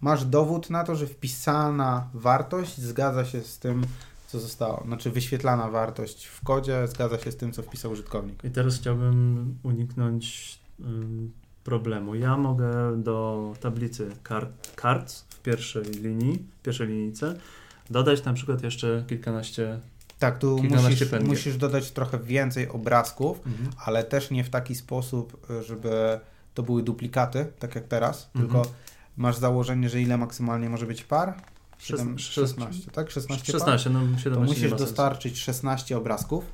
masz 0.00 0.24
dowód 0.24 0.70
na 0.70 0.84
to, 0.84 0.96
że 0.96 1.06
wpisana 1.06 2.08
wartość 2.14 2.80
zgadza 2.80 3.24
się 3.24 3.40
z 3.40 3.58
tym, 3.58 3.84
co 4.26 4.40
zostało. 4.40 4.82
Znaczy 4.86 5.10
wyświetlana 5.10 5.68
wartość 5.68 6.26
w 6.26 6.44
kodzie 6.44 6.88
zgadza 6.88 7.18
się 7.18 7.32
z 7.32 7.36
tym, 7.36 7.52
co 7.52 7.62
wpisał 7.62 7.90
użytkownik. 7.90 8.44
I 8.44 8.50
teraz 8.50 8.76
chciałbym 8.76 9.58
uniknąć 9.62 10.58
ym, 10.80 11.32
problemu. 11.64 12.14
Ja 12.14 12.36
mogę 12.36 13.02
do 13.02 13.52
tablicy 13.60 14.10
kart, 14.22 14.74
kart 14.74 15.12
w 15.12 15.42
pierwszej 15.42 15.84
linii, 15.84 16.46
w 16.58 16.62
pierwszej 16.62 16.88
linijce 16.88 17.38
dodać 17.90 18.24
na 18.24 18.32
przykład 18.32 18.62
jeszcze 18.62 19.04
kilkanaście. 19.08 19.80
Tak, 20.18 20.38
tu 20.38 20.62
musisz, 20.62 21.12
musisz 21.24 21.56
dodać 21.56 21.90
trochę 21.90 22.18
więcej 22.18 22.68
obrazków, 22.68 23.40
ale 23.84 24.04
też 24.04 24.30
nie 24.30 24.44
w 24.44 24.50
taki 24.50 24.74
sposób, 24.74 25.46
żeby 25.66 26.20
to 26.54 26.62
były 26.62 26.82
duplikaty, 26.82 27.46
tak 27.58 27.74
jak 27.74 27.84
teraz, 27.84 28.30
Mhm. 28.34 28.44
tylko 28.44 28.70
masz 29.16 29.36
założenie, 29.36 29.88
że 29.88 30.00
ile 30.00 30.16
maksymalnie 30.16 30.70
może 30.70 30.86
być 30.86 31.04
par? 31.04 31.34
Siedem- 31.78 32.14
Szes- 32.18 32.32
16, 32.32 32.90
tak? 32.90 33.10
16 33.10 33.52
par? 33.52 33.60
16, 33.60 33.90
no 33.90 34.00
17 34.00 34.30
To 34.30 34.40
nie 34.40 34.46
musisz 34.46 34.70
dostarczyć 34.74 35.38
16 35.38 35.96
obrazków, 35.98 36.44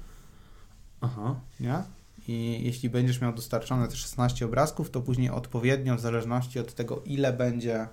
Aha, 1.00 1.34
nie? 1.60 1.82
I 2.28 2.60
jeśli 2.64 2.90
będziesz 2.90 3.20
miał 3.20 3.32
dostarczone 3.32 3.88
te 3.88 3.96
16 3.96 4.44
obrazków, 4.46 4.90
to 4.90 5.00
później 5.00 5.30
odpowiednio, 5.30 5.96
w 5.96 6.00
zależności 6.00 6.58
od 6.60 6.74
tego, 6.74 7.02
ile 7.04 7.32
będzie 7.32 7.88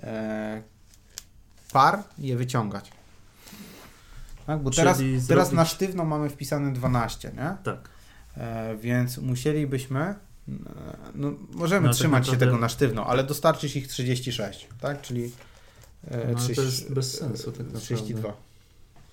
e, 0.00 0.62
par, 1.76 2.02
je 2.18 2.36
wyciągać. 2.36 2.90
Tak? 4.46 4.62
Bo 4.62 4.70
teraz, 4.70 4.98
Czyli 4.98 5.12
teraz 5.28 5.48
zrobić- 5.48 5.56
na 5.56 5.64
sztywno 5.64 6.04
mamy 6.04 6.30
wpisane 6.30 6.72
12, 6.72 7.32
nie? 7.36 7.56
tak. 7.64 7.88
E, 8.36 8.76
więc 8.76 9.18
musielibyśmy, 9.18 10.00
e, 10.00 10.14
no, 11.14 11.32
możemy 11.52 11.80
No, 11.86 11.92
tak 11.92 11.96
trzymać 11.98 12.26
się 12.26 12.32
naprawdę- 12.32 12.46
tego 12.46 12.58
na 12.58 12.68
sztywno, 12.68 13.06
ale 13.06 13.24
dostarczyć 13.24 13.76
ich 13.76 13.88
36, 13.88 14.68
tak? 14.80 15.02
Czyli 15.02 15.24
e, 15.24 16.16
No, 16.16 16.22
ale 16.24 16.32
to 16.34 16.38
30 16.40 16.62
jest 16.64 16.92
bez 16.92 17.18
sensu 17.18 17.50
tak 17.52 17.58
naprawdę. 17.60 17.80
32. 17.80 18.32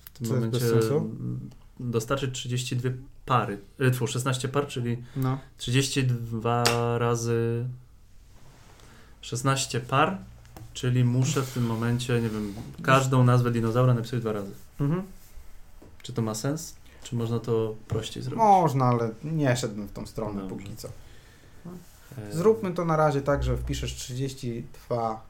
W 0.04 0.18
tym 0.18 0.26
Co 0.28 0.34
momencie 0.34 0.58
bez 0.60 0.70
sensu? 0.70 1.10
dostarczyć 1.80 2.34
32 2.34 2.90
pary, 3.26 3.58
e, 3.78 3.90
tfu, 3.90 4.06
16 4.06 4.48
par, 4.48 4.66
czyli 4.66 5.02
No. 5.16 5.38
32 5.56 6.64
razy 6.98 7.64
16 9.20 9.80
par, 9.80 10.18
czyli 10.74 11.04
muszę 11.04 11.42
w 11.42 11.52
tym 11.54 11.66
momencie, 11.66 12.20
nie 12.20 12.28
wiem, 12.28 12.54
każdą 12.82 13.24
nazwę 13.24 13.50
dinozaura 13.50 13.94
napisać 13.94 14.20
dwa 14.20 14.32
razy. 14.32 14.52
Mhm. 14.80 15.02
Czy 16.02 16.12
to 16.12 16.22
ma 16.22 16.34
sens? 16.34 16.74
Czy 17.02 17.16
można 17.16 17.38
to 17.38 17.74
prościej 17.88 18.22
zrobić? 18.22 18.38
Można, 18.38 18.84
ale 18.84 19.10
nie 19.24 19.56
szedłbym 19.56 19.86
w 19.88 19.92
tą 19.92 20.06
stronę 20.06 20.40
Dobrze. 20.40 20.56
póki 20.56 20.76
co. 20.76 20.88
E, 22.18 22.32
Zróbmy 22.32 22.74
to 22.74 22.84
na 22.84 22.96
razie 22.96 23.22
tak, 23.22 23.42
że 23.42 23.56
wpiszesz 23.56 23.94
32 23.94 25.22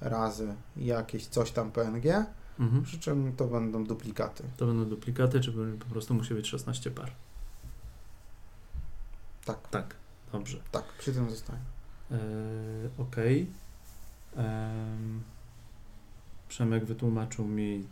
razy 0.00 0.54
jakieś 0.76 1.26
coś 1.26 1.50
tam 1.50 1.72
PNG, 1.72 2.24
Mhm. 2.60 2.82
przy 2.82 2.98
czym 2.98 3.32
to 3.36 3.44
będą 3.46 3.84
duplikaty. 3.84 4.44
To 4.56 4.66
będą 4.66 4.84
duplikaty, 4.84 5.40
czy 5.40 5.52
po 5.78 5.86
prostu 5.86 6.14
musi 6.14 6.34
być 6.34 6.48
16 6.48 6.90
par? 6.90 7.10
Tak, 9.44 9.68
Tak, 9.70 9.94
dobrze. 10.32 10.58
tak, 10.72 10.84
przy 10.98 11.12
tym 11.12 11.30
zostanie. 11.30 11.58
E, 12.10 12.16
Okej. 12.98 13.40
Em, 13.40 13.46
Przemek 16.48 16.84
wytłumaczył 16.84 17.44
mi 17.44 17.86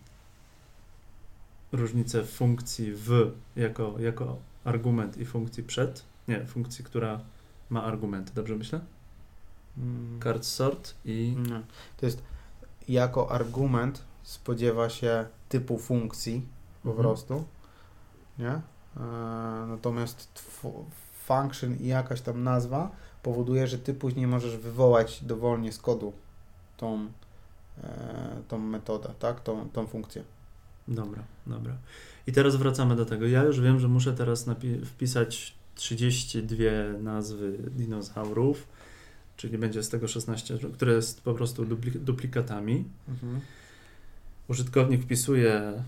różnicę 1.72 2.24
funkcji 2.24 2.92
w 2.94 3.32
jako, 3.56 3.94
jako 3.98 4.36
argument 4.64 5.16
i 5.16 5.24
funkcji 5.24 5.62
przed. 5.62 6.04
Nie, 6.28 6.46
funkcji, 6.46 6.84
która 6.84 7.20
ma 7.70 7.84
argumenty. 7.84 8.32
Dobrze 8.34 8.56
myślę? 8.56 8.80
Mm. 9.78 10.20
Card 10.22 10.44
sort 10.44 10.94
i... 11.04 11.36
Nie. 11.38 11.62
To 11.96 12.06
jest 12.06 12.22
jako 12.88 13.30
argument 13.30 14.02
spodziewa 14.22 14.88
się 14.90 15.26
typu 15.48 15.78
funkcji 15.78 16.46
po 16.82 16.88
Mhm. 16.90 17.08
prostu, 17.08 17.44
nie? 18.38 18.50
E, 18.50 18.60
natomiast 19.68 20.42
function 21.24 21.76
i 21.76 21.86
jakaś 21.86 22.20
tam 22.20 22.42
nazwa 22.42 22.90
powoduje, 23.22 23.66
że 23.66 23.78
ty 23.78 23.94
później 23.94 24.26
możesz 24.26 24.56
wywołać 24.56 25.24
dowolnie 25.24 25.72
z 25.72 25.78
kodu 25.78 26.12
tą, 26.80 27.08
e, 27.82 28.42
tą 28.48 28.58
metodę, 28.58 29.08
tak? 29.18 29.40
Tą, 29.40 29.68
tą 29.70 29.86
funkcję. 29.86 30.24
Dobra, 30.88 31.22
dobra. 31.46 31.76
I 32.26 32.32
teraz 32.32 32.56
wracamy 32.56 32.96
do 32.96 33.04
tego. 33.06 33.26
Ja 33.26 33.42
już 33.42 33.60
wiem, 33.60 33.80
że 33.80 33.88
muszę 33.88 34.12
teraz 34.12 34.46
wpisać 34.84 35.54
32 35.74 36.64
nazwy 37.02 37.58
dinozaurów 37.70 38.66
czyli 39.40 39.58
będzie 39.58 39.82
z 39.82 39.88
tego 39.88 40.08
16, 40.08 40.58
które 40.74 40.92
jest 40.92 41.22
po 41.22 41.34
prostu 41.34 41.64
dupli 41.64 41.92
duplikatami. 41.92 42.84
Mhm. 43.08 43.40
Użytkownik 44.48 45.02
wpisuje 45.02 45.82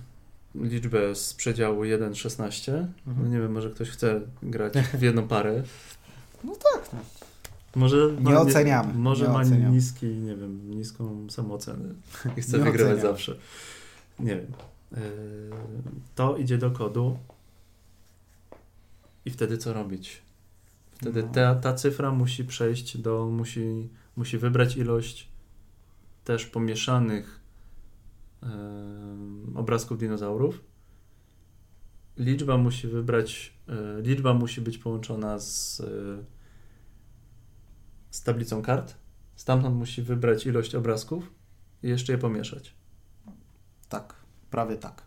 liczbę 0.54 1.14
z 1.14 1.34
przedziału 1.34 1.82
1-16. 1.82 2.72
No 2.72 3.12
Mhm. 3.12 3.32
nie 3.32 3.40
wiem, 3.40 3.52
może 3.52 3.70
ktoś 3.70 3.90
chce 3.90 4.20
grać 4.42 4.72
w 4.98 5.02
jedną 5.02 5.28
parę. 5.28 5.62
No 6.44 6.52
tak. 6.72 6.92
No. 6.92 6.98
Może 7.76 8.10
Nie 8.20 8.38
oceniamy, 8.38 8.94
może 8.94 9.26
nie 9.26 9.32
ma 9.32 9.40
oceniamy. 9.40 9.74
niski, 9.76 10.06
nie 10.06 10.36
wiem, 10.36 10.70
niską 10.70 11.30
samoocenę 11.30 11.88
i 12.36 12.40
chce 12.42 12.58
Nie 12.58 12.64
wygrywać 12.64 12.92
oceniamy. 12.92 13.00
zawsze. 13.14 13.36
Nie 14.20 14.36
wiem. 14.36 14.46
Yy, 14.92 15.00
To 16.14 16.36
idzie 16.36 16.58
do 16.58 16.70
kodu 16.70 17.18
i 19.24 19.30
wtedy 19.30 19.58
co 19.58 19.72
robić? 19.72 20.22
Wtedy 20.92 21.22
No. 21.22 21.28
ta, 21.32 21.54
ta 21.54 21.74
cyfra 21.74 22.10
musi 22.10 22.44
przejść 22.44 22.98
do, 22.98 23.26
musi, 23.26 23.88
musi 24.16 24.38
wybrać 24.38 24.76
ilość 24.76 25.28
też 26.24 26.46
pomieszanych 26.46 27.40
obrazków 29.54 29.98
dinozaurów. 29.98 30.60
Liczba 32.18 32.56
musi 32.56 32.88
wybrać, 32.88 33.52
yy, 33.68 34.02
liczba 34.02 34.34
musi 34.34 34.60
być 34.60 34.78
połączona 34.78 35.38
z, 35.38 35.78
yy, 35.78 36.24
z 38.12 38.22
tablicą 38.22 38.62
kart. 38.62 38.94
Stamtąd 39.36 39.76
musi 39.76 40.02
wybrać 40.02 40.46
ilość 40.46 40.74
obrazków 40.74 41.32
i 41.82 41.88
jeszcze 41.88 42.12
je 42.12 42.18
pomieszać. 42.18 42.74
Tak, 43.88 44.14
prawie 44.50 44.76
tak. 44.76 45.02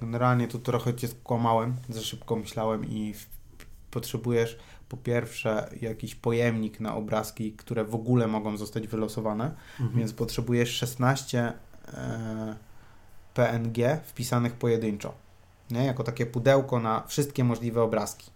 Generalnie 0.00 0.48
tu 0.48 0.58
trochę 0.58 0.94
cię 0.94 1.08
skłamałem, 1.08 1.76
za 1.88 2.00
szybko 2.00 2.36
myślałem 2.36 2.84
i 2.84 3.14
potrzebujesz 3.90 4.58
po 4.88 4.96
pierwsze 4.96 5.68
jakiś 5.80 6.14
pojemnik 6.14 6.80
na 6.80 6.94
obrazki, 6.94 7.52
które 7.52 7.84
w 7.84 7.94
ogóle 7.94 8.26
mogą 8.26 8.56
zostać 8.56 8.86
wylosowane, 8.88 9.54
Mhm. 9.80 9.98
więc 9.98 10.12
potrzebujesz 10.12 10.70
16 10.70 11.52
e, 11.94 12.56
PNG 13.34 14.00
wpisanych 14.04 14.52
pojedynczo, 14.52 15.14
nie? 15.70 15.84
jako 15.84 16.04
takie 16.04 16.26
pudełko 16.26 16.80
na 16.80 17.06
wszystkie 17.06 17.44
możliwe 17.44 17.82
obrazki. 17.82 18.30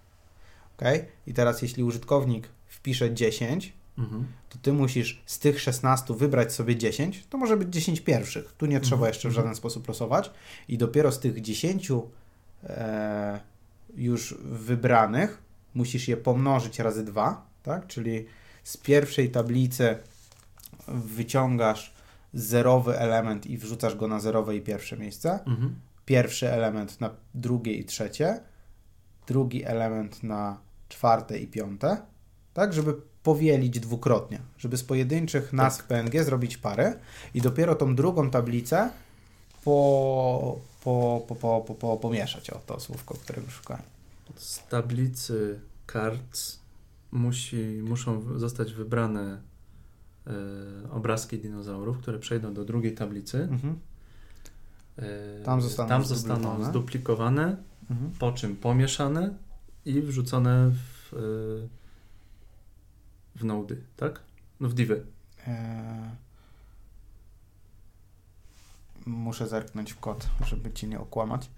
ok? 0.76 0.82
I 1.26 1.34
teraz 1.34 1.62
jeśli 1.62 1.84
użytkownik 1.84 2.48
wpisze 2.66 3.14
10, 3.14 3.72
Mhm. 3.98 4.26
to 4.48 4.58
ty 4.62 4.72
musisz 4.72 5.22
z 5.26 5.38
tych 5.38 5.60
16 5.60 6.14
wybrać 6.14 6.52
sobie 6.52 6.76
10, 6.76 7.26
to 7.30 7.38
może 7.38 7.56
być 7.56 7.68
10 7.68 8.00
pierwszych. 8.00 8.52
Tu 8.52 8.66
nie 8.66 8.80
trzeba 8.80 8.96
Mhm, 8.96 9.08
jeszcze 9.08 9.28
w 9.28 9.30
mhm. 9.30 9.44
żaden 9.44 9.56
sposób 9.56 9.88
losować. 9.88 10.30
I 10.68 10.78
dopiero 10.78 11.12
z 11.12 11.20
tych 11.20 11.40
10 11.40 11.90
e, 12.64 13.40
już 13.96 14.34
wybranych 14.42 15.42
musisz 15.74 16.08
je 16.08 16.16
pomnożyć 16.16 16.78
razy 16.78 17.04
2, 17.04 17.46
tak? 17.62 17.86
Czyli 17.86 18.26
z 18.64 18.76
pierwszej 18.76 19.30
tablicy 19.30 19.98
wyciągasz 20.88 21.94
zerowy 22.34 22.98
element 22.98 23.46
i 23.46 23.58
wrzucasz 23.58 23.96
go 23.96 24.08
na 24.08 24.20
zerowe 24.20 24.56
i 24.56 24.60
pierwsze 24.60 24.96
miejsce. 24.96 25.44
Mhm. 25.46 25.74
Pierwszy 26.04 26.52
element 26.52 27.00
na 27.00 27.10
drugie 27.34 27.72
i 27.72 27.84
trzecie, 27.84 28.40
drugi 29.26 29.64
element 29.64 30.22
na 30.22 30.58
czwarte 30.88 31.38
i 31.38 31.46
piąte, 31.46 32.02
tak, 32.54 32.72
żeby 32.72 32.94
powielić 33.30 33.80
dwukrotnie, 33.80 34.38
żeby 34.58 34.76
z 34.76 34.84
pojedynczych 34.84 35.52
nazw 35.52 35.84
PNG 35.84 36.24
zrobić 36.24 36.56
parę 36.56 36.94
i 37.34 37.40
dopiero 37.40 37.74
tą 37.74 37.94
drugą 37.94 38.30
tablicę 38.30 38.90
po, 39.64 40.58
po, 40.84 41.22
po, 41.28 41.36
po, 41.36 41.60
po, 41.66 41.74
po, 41.74 41.96
pomieszać. 41.96 42.50
O, 42.50 42.58
to 42.66 42.80
słówko, 42.80 43.14
którego 43.14 43.50
szukałem. 43.50 43.82
Z 44.36 44.66
tablicy 44.68 45.60
kart 45.86 46.38
musi, 47.12 47.80
muszą 47.82 48.38
zostać 48.38 48.72
wybrane 48.72 49.40
e, 50.26 50.30
obrazki 50.90 51.38
dinozaurów, 51.38 51.98
które 51.98 52.18
przejdą 52.18 52.54
do 52.54 52.64
drugiej 52.64 52.94
tablicy. 52.94 53.42
Mhm. 53.42 53.78
E, 54.98 55.42
Tam 55.44 55.60
zostaną 55.62 55.88
tam 55.88 56.04
zostaną 56.04 56.36
zduplikowane. 56.38 56.70
zduplikowane, 56.70 57.56
Mhm. 57.90 58.10
po 58.18 58.32
czym 58.32 58.56
pomieszane 58.56 59.34
i 59.84 60.00
wrzucone 60.02 60.70
w, 60.70 61.14
e, 61.14 61.85
w 63.36 63.44
nody, 63.44 63.82
tak? 63.96 64.22
No 64.60 64.68
w 64.68 64.74
divy. 64.74 65.06
Eee, 65.46 66.10
muszę 69.06 69.48
zerknąć 69.48 69.92
w 69.92 70.00
kod, 70.00 70.28
żeby 70.46 70.72
ci 70.72 70.86
nie 70.88 71.00
okłamać. 71.00 71.50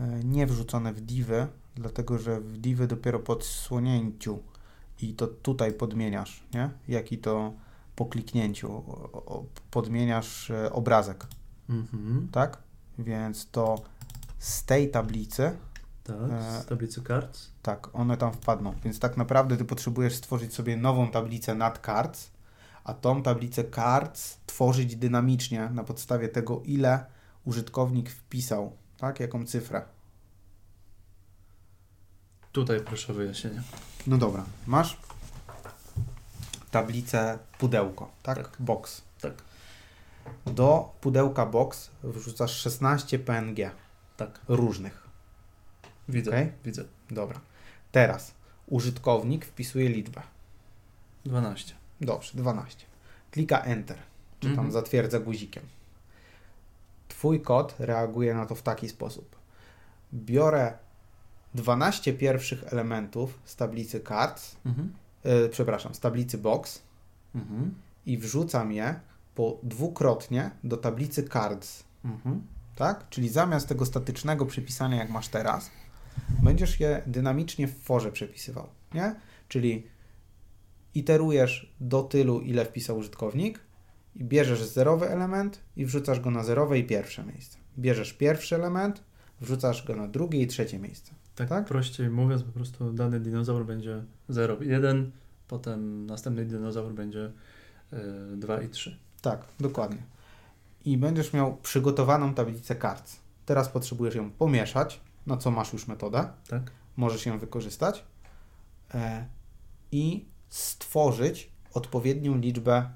E, 0.00 0.24
Nie 0.24 0.46
wrzucone 0.46 0.92
w 0.92 1.00
divy, 1.00 1.46
dlatego 1.74 2.18
że 2.18 2.40
w 2.40 2.58
divy 2.58 2.86
dopiero 2.86 3.18
po 3.18 3.32
odsłonięciu 3.32 4.38
i 5.00 5.14
to 5.14 5.26
tutaj 5.26 5.72
podmieniasz, 5.72 6.42
nie? 6.54 6.70
Jaki 6.88 7.18
to 7.18 7.52
po 7.96 8.06
kliknięciu 8.06 8.82
podmieniasz 9.70 10.50
e, 10.50 10.72
obrazek 10.72 11.26
Mhm. 11.68 12.28
tak? 12.32 12.58
Więc 12.98 13.50
to 13.50 13.82
z 14.38 14.64
tej 14.64 14.90
tablicy, 14.90 15.56
Tak, 16.04 16.16
E, 16.32 16.62
z 16.62 16.66
tablicy 16.66 17.02
kart. 17.02 17.38
tak, 17.62 17.94
one 17.94 18.16
tam 18.16 18.32
wpadną. 18.32 18.74
Więc 18.84 18.98
tak 18.98 19.16
naprawdę 19.16 19.56
ty 19.56 19.64
potrzebujesz 19.64 20.14
stworzyć 20.14 20.54
sobie 20.54 20.76
nową 20.76 21.10
tablicę 21.10 21.54
nad 21.54 21.86
cards, 21.86 22.30
a 22.84 22.94
tą 22.94 23.22
tablicę 23.22 23.64
cards 23.70 24.38
tworzyć 24.46 24.96
dynamicznie 24.96 25.68
na 25.70 25.84
podstawie 25.84 26.28
tego, 26.28 26.62
ile 26.64 27.04
użytkownik 27.44 28.10
wpisał, 28.10 28.76
tak? 28.98 29.20
Jaką 29.20 29.46
cyfrę. 29.46 29.82
Tutaj 32.52 32.80
proszę 32.80 33.12
o 33.12 33.16
wyjaśnienie. 33.16 33.62
No 34.06 34.18
dobra, 34.18 34.44
masz 34.66 34.96
tablicę 36.70 37.38
pudełko, 37.58 38.10
tak? 38.22 38.36
Tak. 38.38 38.56
Box. 38.60 39.02
Do 40.46 40.92
pudełka 41.00 41.46
box 41.46 41.90
wrzucasz 42.02 42.56
16 42.60 43.18
PNG 43.18 43.70
Tak, 44.16 44.40
różnych. 44.48 45.06
widzę, 46.08 46.30
Okej. 46.30 46.52
widzę. 46.64 46.84
Dobra. 47.10 47.40
Teraz 47.92 48.34
użytkownik 48.66 49.44
wpisuje 49.44 49.88
liczbę. 49.88 50.22
12. 51.24 51.74
Dobrze, 52.00 52.30
12. 52.34 52.86
Klika 53.30 53.58
Enter, 53.60 53.98
czy 54.40 54.46
tam 54.48 54.50
Mhm. 54.52 54.72
zatwierdza 54.72 55.20
guzikiem. 55.20 55.62
Twój 57.08 57.40
kod 57.40 57.74
reaguje 57.78 58.34
na 58.34 58.46
to 58.46 58.54
w 58.54 58.62
taki 58.62 58.88
sposób. 58.88 59.36
Biorę 60.14 60.78
12 61.54 62.12
pierwszych 62.14 62.64
elementów 62.72 63.38
z 63.44 63.56
tablicy 63.56 64.00
cards, 64.00 64.56
Mhm. 64.66 64.92
yy, 65.24 65.48
przepraszam, 65.48 65.94
z 65.94 66.00
tablicy 66.00 66.38
box 66.38 66.82
Mhm. 67.34 67.74
i 68.06 68.18
wrzucam 68.18 68.72
je 68.72 69.00
po 69.34 69.58
dwukrotnie 69.62 70.50
do 70.64 70.76
tablicy 70.76 71.28
cards, 71.28 71.84
Mhm. 72.04 72.42
tak? 72.76 73.08
Czyli 73.10 73.28
zamiast 73.28 73.68
tego 73.68 73.86
statycznego 73.86 74.46
przypisania, 74.46 74.96
jak 74.96 75.10
masz 75.10 75.28
teraz, 75.28 75.70
będziesz 76.42 76.80
je 76.80 77.02
dynamicznie 77.06 77.68
w 77.68 77.78
forze 77.82 78.12
przepisywał, 78.12 78.68
nie? 78.94 79.14
Czyli 79.48 79.86
iterujesz 80.94 81.74
do 81.80 82.02
tylu, 82.02 82.40
ile 82.40 82.64
wpisał 82.64 82.96
użytkownik 82.98 83.60
i 84.16 84.24
bierzesz 84.24 84.62
zerowy 84.64 85.08
element 85.10 85.60
i 85.76 85.86
wrzucasz 85.86 86.20
go 86.20 86.30
na 86.30 86.44
zerowe 86.44 86.78
i 86.78 86.84
pierwsze 86.84 87.24
miejsce. 87.24 87.58
Bierzesz 87.78 88.12
pierwszy 88.12 88.54
element, 88.54 89.04
wrzucasz 89.40 89.86
go 89.86 89.96
na 89.96 90.08
drugie 90.08 90.40
i 90.42 90.46
trzecie 90.46 90.78
miejsce. 90.78 91.12
Tak, 91.34 91.48
Tak? 91.48 91.64
prościej 91.66 92.10
mówiąc, 92.10 92.42
po 92.42 92.52
prostu 92.52 92.92
dany 92.92 93.20
dinozaur 93.20 93.66
będzie 93.66 94.04
0 94.28 94.56
i 94.56 94.68
1, 94.68 95.10
potem 95.48 96.06
następny 96.06 96.44
dinozaur 96.44 96.94
będzie 96.94 97.32
2 98.36 98.62
i 98.62 98.68
3. 98.68 98.98
Tak, 99.24 99.44
dokładnie. 99.60 100.02
I 100.84 100.98
będziesz 100.98 101.32
miał 101.32 101.56
przygotowaną 101.56 102.34
tablicę 102.34 102.76
cards. 102.76 103.16
Teraz 103.46 103.68
potrzebujesz 103.68 104.14
ją 104.14 104.30
pomieszać, 104.30 105.00
na 105.26 105.36
co 105.36 105.50
masz 105.50 105.72
już 105.72 105.88
metodę. 105.88 106.28
Tak? 106.48 106.70
możesz 106.96 107.26
ją 107.26 107.38
wykorzystać 107.38 108.04
e, 108.94 109.26
i 109.92 110.24
stworzyć 110.48 111.50
odpowiednią 111.72 112.38
liczbę 112.38 112.90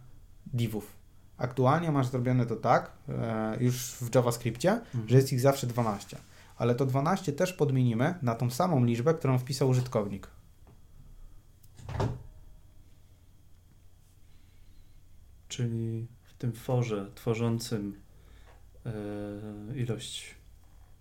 divów. 0.46 0.96
Aktualnie 1.38 1.92
masz 1.92 2.06
zrobione 2.06 2.46
to 2.46 2.56
tak, 2.56 2.92
e, 3.08 3.56
już 3.60 3.92
w 3.92 4.14
JavaScriptie, 4.14 4.72
Mhm. 4.72 5.08
że 5.08 5.16
jest 5.16 5.32
ich 5.32 5.40
zawsze 5.40 5.66
12. 5.66 6.16
Ale 6.56 6.74
to 6.74 6.86
12 6.86 7.32
też 7.32 7.52
podmienimy 7.52 8.14
na 8.22 8.34
tą 8.34 8.50
samą 8.50 8.84
liczbę, 8.84 9.14
którą 9.14 9.38
wpisał 9.38 9.68
użytkownik. 9.68 10.28
Czyli 15.48 16.06
tym 16.38 16.52
forze 16.52 17.10
tworzącym 17.14 18.00
e, 18.86 18.90
ilość 19.78 20.34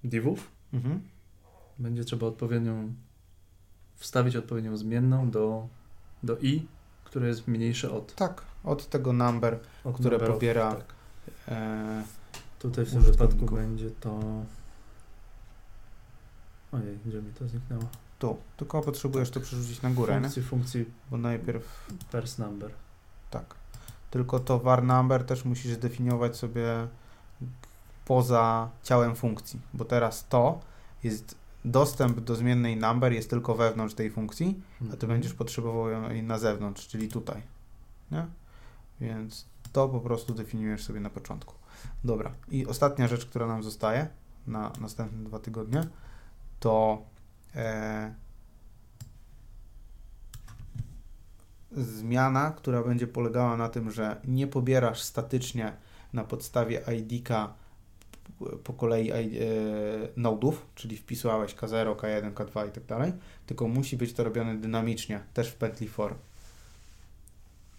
divów 0.03 0.51
Mhm. 0.73 1.01
będzie 1.79 2.03
trzeba 2.03 2.27
odpowiednią 2.27 2.93
wstawić 3.95 4.35
odpowiednią 4.35 4.77
zmienną 4.77 5.29
do, 5.31 5.67
do 6.23 6.37
i, 6.37 6.67
które 7.03 7.27
jest 7.27 7.47
mniejsze 7.47 7.91
od, 7.91 8.15
Tak, 8.15 8.41
od 8.63 8.89
tego 8.89 9.13
number, 9.13 9.59
od 9.83 9.95
które 9.95 10.17
number 10.17 10.31
of, 10.31 10.37
pobiera- 10.37 10.75
Tak. 10.75 10.93
e, 11.47 12.03
Tutaj 12.59 12.85
w 12.85 12.91
tym 12.91 13.01
wypadku 13.01 13.45
będzie 13.45 13.91
to 13.91 14.19
Ojej, 16.71 16.97
gdzie 17.05 17.21
mi 17.21 17.33
to 17.33 17.47
zniknęło? 17.47 17.83
Tu. 18.19 18.37
Tylko 18.57 18.81
potrzebujesz 18.81 19.29
to 19.29 19.39
przerzucić 19.39 19.81
na 19.81 19.89
górę, 19.89 20.13
nie? 20.15 20.21
Funkcji, 20.21 20.43
funkcji 20.43 20.85
Bo 21.11 21.17
najpierw 21.17 21.87
pers 22.11 22.37
number. 22.37 22.71
tak. 23.31 23.55
Tylko 24.11 24.39
to 24.39 24.59
var 24.59 24.83
number 24.83 25.23
też 25.25 25.45
musisz 25.45 25.71
zdefiniować 25.71 26.37
sobie 26.37 26.87
poza 28.05 28.69
ciałem 28.83 29.15
funkcji, 29.15 29.61
bo 29.73 29.85
teraz 29.85 30.27
to 30.27 30.59
jest 31.03 31.35
dostęp 31.65 32.19
do 32.19 32.35
zmiennej 32.35 32.77
number 32.77 33.13
jest 33.13 33.29
tylko 33.29 33.55
wewnątrz 33.55 33.95
tej 33.95 34.11
funkcji, 34.11 34.61
a 34.79 34.83
ty 34.83 34.91
Mhm. 34.93 35.07
będziesz 35.07 35.33
potrzebował 35.33 36.11
jej 36.11 36.23
na 36.23 36.39
zewnątrz, 36.39 36.87
czyli 36.87 37.07
tutaj. 37.07 37.41
Nie? 38.11 38.25
Więc 39.01 39.45
to 39.73 39.89
po 39.89 39.99
prostu 39.99 40.33
definiujesz 40.33 40.83
sobie 40.83 40.99
na 40.99 41.09
początku. 41.09 41.53
Dobra. 42.03 42.31
I 42.51 42.65
ostatnia 42.65 43.07
rzecz, 43.07 43.25
która 43.25 43.47
nam 43.47 43.63
zostaje 43.63 44.07
na 44.47 44.71
następne 44.81 45.23
dwa 45.23 45.39
tygodnie, 45.39 45.83
to 46.59 47.01
e, 47.55 48.13
zmiana, 51.77 52.51
która 52.51 52.83
będzie 52.83 53.07
polegała 53.07 53.57
na 53.57 53.69
tym, 53.69 53.91
że 53.91 54.21
nie 54.27 54.47
pobierasz 54.47 55.01
statycznie 55.01 55.73
na 56.13 56.23
podstawie 56.23 56.81
ID-ka 56.97 57.53
po 58.63 58.73
kolei 58.73 59.11
e, 59.11 59.21
nodów, 60.17 60.65
czyli 60.75 60.97
wpisałeś 60.97 61.55
K0, 61.55 61.95
K1, 61.95 62.33
K2 62.33 62.67
i 62.67 62.71
tak 62.71 62.85
dalej, 62.85 63.13
tylko 63.45 63.67
musi 63.67 63.97
być 63.97 64.13
to 64.13 64.23
robione 64.23 64.57
dynamicznie, 64.57 65.19
też 65.33 65.49
w 65.49 65.55
pętli 65.55 65.87
for. 65.87 66.15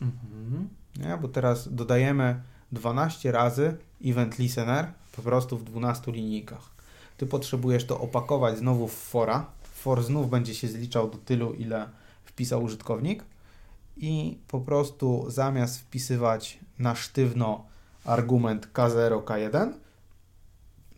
Mhm. 0.01 0.69
Nie? 0.97 1.19
Bo 1.23 1.29
teraz 1.29 1.75
dodajemy 1.75 2.41
12 2.73 3.33
razy 3.33 3.77
event 4.05 4.39
listener 4.39 4.87
po 5.17 5.23
prostu 5.23 5.59
w 5.59 5.65
12 5.65 6.13
linijkach. 6.13 6.71
Ty 7.17 7.27
potrzebujesz 7.27 7.85
to 7.85 8.01
opakować 8.01 8.59
znowu 8.59 8.89
w 8.89 8.95
fora. 8.95 9.47
For 9.63 10.05
znów 10.05 10.31
będzie 10.31 10.55
się 10.55 10.69
zliczał 10.69 11.11
do 11.11 11.19
tylu, 11.19 11.53
ile 11.53 11.89
wpisał 12.25 12.63
użytkownik 12.63 13.25
i 13.99 14.39
po 14.49 14.61
prostu 14.61 15.31
zamiast 15.31 15.81
wpisywać 15.81 16.59
na 16.79 16.95
sztywno 16.95 17.67
argument 18.05 18.69
K0, 18.73 19.25
K1 19.25 19.73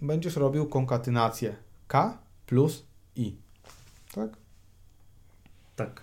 będziesz 0.02 0.36
robił 0.36 0.66
konkatynację 0.68 1.56
K 1.88 2.18
plus 2.46 2.84
I. 3.16 3.36
Tak? 4.14 4.30
Tak. 5.76 6.02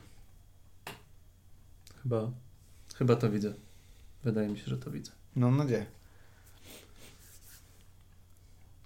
Chyba, 2.03 2.31
chyba 2.95 3.15
to 3.15 3.29
widzę. 3.29 3.53
Wydaje 4.23 4.47
mi 4.49 4.57
się, 4.57 4.65
że 4.65 4.77
to 4.77 4.91
widzę. 4.91 5.11
No 5.35 5.47
mam 5.47 5.57
nadzieję. 5.57 5.85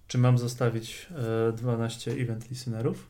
Czy 0.07 0.17
mam 0.17 0.37
zostawić 0.37 1.07
e, 1.49 1.51
12 1.53 2.11
event 2.11 2.49
listenerów? 2.49 3.09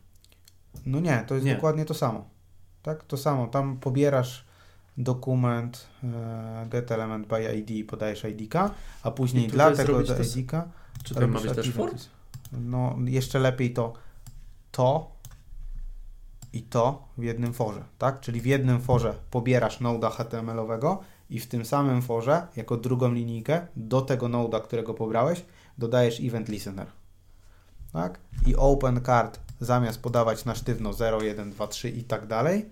No 0.86 1.00
nie, 1.00 1.24
to 1.28 1.36
jest 1.36 1.46
Nie. 1.46 1.56
dokładnie 1.56 1.86
to 1.86 1.94
samo. 1.94 2.30
Tak, 2.84 3.04
to 3.04 3.18
samo. 3.18 3.48
Tam 3.48 3.78
pobierasz 3.80 4.46
dokument 4.98 5.88
e, 6.04 6.68
get 6.70 6.92
element 6.92 7.28
by 7.28 7.56
ID, 7.56 7.90
podajesz 7.90 8.24
ID-ka, 8.24 8.72
a 9.04 9.12
później 9.12 9.48
dla 9.48 9.72
tego 9.76 10.02
ID-ka 10.02 10.68
Czy 11.04 11.16
to 11.16 11.28
ma 11.28 11.40
być 11.40 11.54
też 11.54 11.70
for? 11.70 11.86
activity. 11.86 12.10
No 12.52 12.96
jeszcze 13.06 13.40
lepiej 13.40 13.74
to 13.74 13.94
to 14.72 15.12
i 16.54 16.64
to 16.64 17.08
w 17.18 17.24
jednym 17.24 17.54
forze, 17.54 17.84
tak? 17.98 18.20
Czyli 18.20 18.42
w 18.42 18.46
jednym 18.46 18.82
forze 18.82 19.14
pobierasz 19.32 19.80
noda 19.80 20.10
HTML-owego 20.10 21.00
i 21.30 21.40
w 21.40 21.48
tym 21.48 21.66
samym 21.66 22.02
forze, 22.02 22.48
jako 22.56 22.78
drugą 22.78 23.12
linijkę, 23.12 23.68
do 23.76 24.02
tego 24.02 24.28
noda, 24.28 24.60
którego 24.60 24.94
pobrałeś, 24.94 25.46
dodajesz 25.78 26.20
event 26.22 26.50
listener. 26.50 26.88
Tak? 27.94 28.20
I 28.46 28.56
open 28.56 29.02
card 29.02 29.40
zamiast 29.60 30.02
podawać 30.02 30.46
na 30.46 30.56
sztywno 30.56 30.94
0, 30.94 31.22
1, 31.22 31.52
2, 31.52 31.68
3 31.68 31.90
i 31.90 32.04
tak 32.04 32.28
dalej, 32.28 32.70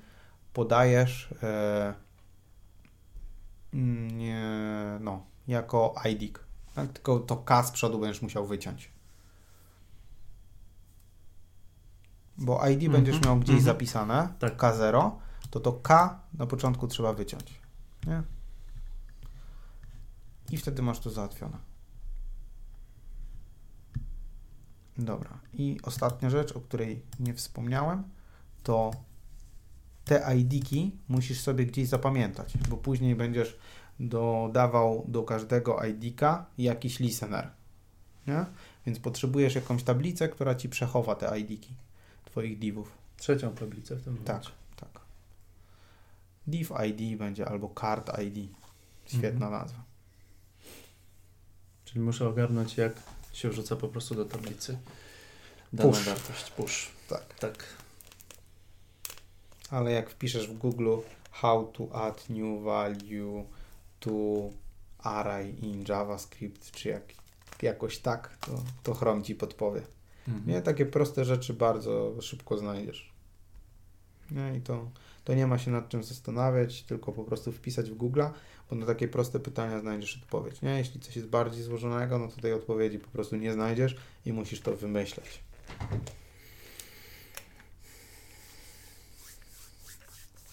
podajesz 0.53 1.29
nie, 1.43 1.93
no, 4.99 5.25
jako 5.47 5.95
ID. 6.05 6.39
Tak? 6.75 6.93
Tylko 6.93 7.19
to 7.19 7.38
K 7.38 7.63
z 7.63 7.71
przodu 7.71 7.99
będziesz 7.99 8.21
musiał 8.21 8.47
wyciąć. 8.47 8.91
Bo 12.38 12.67
ID 12.67 12.84
Mhm, 12.84 12.91
będziesz 12.91 13.25
miał 13.25 13.38
gdzieś 13.38 13.58
mhm. 13.58 13.65
zapisane, 13.65 14.34
Tak. 14.39 14.58
K0, 14.58 15.12
to 15.49 15.60
to 15.60 15.73
K 15.73 16.19
na 16.34 16.47
początku 16.47 16.88
trzeba 16.88 17.13
wyciąć. 17.13 17.62
Nie? 18.08 18.23
I 20.51 20.58
wtedy 20.58 20.82
masz 20.82 20.99
to 20.99 21.10
załatwione. 21.10 21.58
Dobra. 24.97 25.39
I 25.53 25.79
ostatnia 25.84 26.29
rzecz, 26.29 26.51
o 26.51 26.62
której 26.62 27.05
nie 27.19 27.34
wspomniałem, 27.34 28.03
to 28.63 28.91
te 30.10 30.36
ID-ki 30.36 30.91
musisz 31.10 31.39
sobie 31.41 31.65
gdzieś 31.65 31.88
zapamiętać, 31.88 32.54
bo 32.69 32.78
później 32.78 33.15
będziesz 33.15 33.58
dodawał 34.00 35.06
do 35.08 35.24
każdego 35.24 35.84
ID-ka 35.86 36.45
jakiś 36.58 37.00
listener. 37.00 37.50
Nie? 38.28 38.45
Więc 38.86 39.00
potrzebujesz 39.00 39.56
jakąś 39.56 39.84
tablicę, 39.84 40.30
która 40.30 40.56
ci 40.56 40.69
przechowa 40.69 41.15
te 41.15 41.39
ID-ki 41.39 41.74
twoich 42.26 42.60
divów. 42.60 42.91
Trzecią 43.17 43.56
tablicę 43.56 43.95
w 43.95 44.04
tym 44.04 44.17
Tak. 44.17 44.28
momencie. 44.28 44.50
Tak. 44.76 45.02
Div 46.48 46.74
ID 46.89 47.17
będzie 47.19 47.50
albo 47.50 47.74
card 47.80 48.19
ID. 48.19 48.50
Świetna 49.06 49.45
Mhm. 49.45 49.52
nazwa. 49.52 49.84
Czyli 51.86 52.00
muszę 52.00 52.28
ogarnąć, 52.28 52.78
jak 52.78 52.93
się 53.34 53.50
wrzuca 53.50 53.76
po 53.76 53.88
prostu 53.88 54.15
do 54.15 54.26
tablicy 54.26 54.78
daną 55.74 55.89
Push. 55.91 56.04
wartość. 56.06 56.52
Push. 56.52 56.89
Tak. 57.10 57.34
Tak. 57.39 57.63
Ale 59.71 59.91
jak 59.91 60.10
wpiszesz 60.10 60.47
w 60.47 60.58
Google 60.58 60.97
how 61.32 61.67
to 61.67 61.95
add 61.95 62.29
new 62.29 62.63
value 62.63 63.43
to 63.99 64.12
array 64.99 65.49
in 65.49 65.86
JavaScript, 65.88 66.71
czy 66.71 66.89
jak, 66.89 67.03
jakoś 67.62 67.97
tak, 67.97 68.38
to, 68.38 68.63
to 68.84 68.93
Chrome 68.93 69.23
ci 69.23 69.36
podpowie. 69.36 69.82
Mhm. 70.27 70.47
Nie, 70.47 70.62
takie 70.62 70.86
proste 70.86 71.25
rzeczy 71.25 71.53
bardzo 71.53 72.21
szybko 72.21 72.58
znajdziesz. 72.58 73.13
Nie, 74.32 74.58
i 74.58 74.62
to, 74.62 74.91
to 75.23 75.34
nie 75.34 75.47
ma 75.47 75.58
się 75.58 75.71
nad 75.71 75.89
czym 75.89 76.03
zastanawiać, 76.03 76.84
tylko 76.84 77.12
po 77.12 77.23
prostu 77.23 77.51
wpisać 77.51 77.91
w 77.91 77.95
Google, 77.95 78.21
bo 78.69 78.75
na 78.75 78.86
takie 78.86 79.08
proste 79.08 79.39
pytania 79.39 79.79
znajdziesz 79.79 80.19
odpowiedź. 80.23 80.62
Nie? 80.62 80.77
Jeśli 80.77 80.99
coś 80.99 81.15
jest 81.15 81.27
bardziej 81.27 81.63
złożonego, 81.63 82.19
no 82.19 82.27
to 82.27 82.41
tej 82.41 82.53
odpowiedzi 82.53 82.99
po 82.99 83.10
prostu 83.10 83.36
nie 83.36 83.53
znajdziesz 83.53 83.95
i 84.25 84.34
musisz 84.34 84.62
to 84.62 84.75
wymyśleć. 84.75 85.39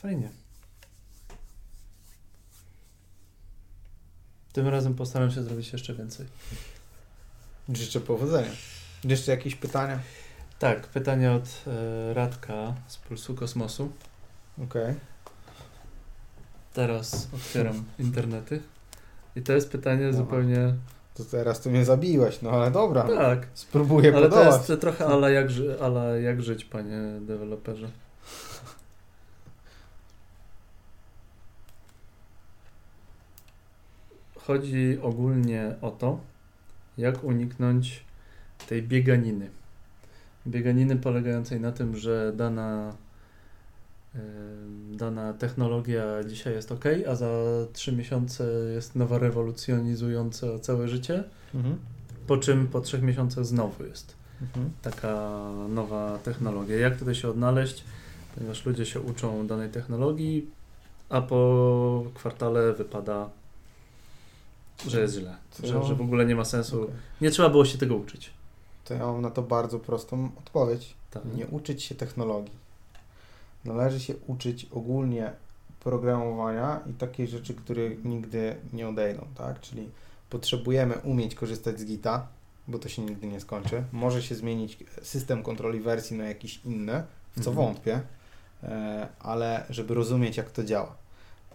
Fajnie. 0.07 0.29
Tym 4.53 4.69
razem 4.69 4.95
postaram 4.95 5.31
się 5.31 5.43
zrobić 5.43 5.73
jeszcze 5.73 5.95
więcej. 5.95 6.27
Życzę 7.69 8.01
powodzenia. 8.01 8.51
Jeszcze 9.05 9.31
jakieś 9.31 9.55
pytania? 9.55 9.99
Tak, 10.59 10.87
pytanie 10.87 11.33
od 11.33 11.65
e, 11.67 12.15
Radka 12.15 12.75
z 12.87 12.97
Pulsu 12.97 13.35
Kosmosu. 13.35 13.93
Okej. 14.65 14.95
Teraz 16.75 17.29
otwieram 17.35 17.85
internety. 17.99 18.63
I 19.37 19.43
to 19.43 19.53
jest 19.53 19.71
pytanie 19.73 20.05
Dobra. 20.05 20.19
zupełnie. 20.19 20.75
To 21.15 21.25
teraz 21.25 21.61
tu 21.61 21.71
mnie 21.71 21.85
zabiłeś, 21.85 22.43
no 22.43 22.51
ale 22.51 22.71
dobra. 22.71 23.03
Tak, 23.03 23.47
Spróbuję 23.55 24.17
ale 24.17 24.29
to 24.29 24.37
podołać. 24.37 24.69
jest 24.69 24.81
trochę 24.81 25.07
ala 25.07 25.31
jak, 25.31 25.51
ży, 25.51 25.81
ala 25.81 26.05
jak 26.05 26.43
żyć, 26.43 26.65
panie 26.65 26.99
deweloperze. 27.21 27.91
Chodzi 34.47 34.99
ogólnie 35.03 35.75
o 35.83 35.91
to, 35.91 36.19
jak 36.99 37.25
uniknąć 37.25 38.05
tej 38.69 38.83
bieganiny. 38.83 39.51
Bieganiny 40.47 40.97
polegającej 40.97 41.61
na 41.61 41.73
tym, 41.73 41.97
że 41.97 42.33
dana, 42.37 42.93
dana 44.93 45.33
technologia 45.33 46.05
dzisiaj 46.29 46.55
jest 46.55 46.73
ok, 46.73 46.85
a 47.09 47.15
za 47.15 47.27
3 47.73 47.93
miesiące 47.93 48.45
jest 48.75 48.97
nowa 48.97 49.19
rewolucjonizująca 49.19 50.59
całe 50.59 50.89
życie, 50.89 51.25
Mhm. 51.55 51.77
po 52.27 52.37
czym 52.37 52.67
po 52.69 52.81
3 52.81 53.03
miesiącach 53.03 53.45
znowu 53.47 53.85
jest 53.85 54.15
Mhm. 54.43 54.71
taka 54.83 55.41
nowa 55.69 56.19
technologia. 56.19 56.77
Jak 56.77 56.97
tutaj 56.99 57.15
się 57.15 57.29
odnaleźć, 57.29 57.85
ponieważ 58.35 58.67
ludzie 58.67 58.87
się 58.87 59.01
uczą 59.01 59.47
danej 59.47 59.71
technologii, 59.71 60.51
a 61.09 61.21
po 61.23 62.05
kwartale 62.15 62.73
wypada, 62.73 63.31
że 64.89 65.01
jest 65.01 65.15
źle, 65.15 65.37
Co? 65.51 65.67
że, 65.67 65.85
że 65.85 65.95
w 65.95 66.01
ogóle 66.01 66.27
nie 66.27 66.37
ma 66.37 66.45
sensu. 66.45 66.83
Okej. 66.83 66.95
Nie 67.21 67.31
trzeba 67.31 67.49
było 67.49 67.65
się 67.65 67.79
tego 67.79 67.97
uczyć. 67.97 68.31
To 68.85 68.95
ja 68.95 69.01
mam 69.07 69.23
na 69.23 69.31
to 69.31 69.43
bardzo 69.43 69.79
prostą 69.79 70.31
odpowiedź. 70.39 70.95
Tak. 71.11 71.23
Nie 71.37 71.47
uczyć 71.47 71.83
się 71.83 71.95
technologii. 71.95 72.55
Należy 73.65 74.01
się 74.01 74.15
uczyć 74.27 74.67
ogólnie 74.71 75.33
programowania 75.81 76.81
i 76.91 76.93
takie 76.93 77.27
rzeczy, 77.27 77.55
które 77.55 77.91
nigdy 78.05 78.57
nie 78.73 78.89
odejdą, 78.89 79.27
tak? 79.35 79.61
Czyli 79.61 79.89
potrzebujemy 80.31 80.95
umieć 80.95 81.35
korzystać 81.35 81.81
z 81.81 81.85
Gita, 81.85 82.27
bo 82.69 82.79
to 82.79 82.89
się 82.89 83.03
nigdy 83.03 83.27
nie 83.27 83.41
skończy. 83.41 83.85
Może 83.93 84.23
się 84.23 84.35
zmienić 84.35 84.79
system 85.03 85.43
kontroli 85.43 85.81
wersji 85.81 86.17
na 86.19 86.25
jakiś 86.25 86.61
inny, 86.65 87.03
w 87.37 87.45
co 87.45 87.51
Mhm. 87.51 87.67
wątpię, 87.67 88.01
e, 88.63 89.09
ale 89.21 89.67
żeby 89.71 89.95
rozumieć, 89.95 90.37
jak 90.37 90.51
to 90.51 90.65
działa. 90.65 90.97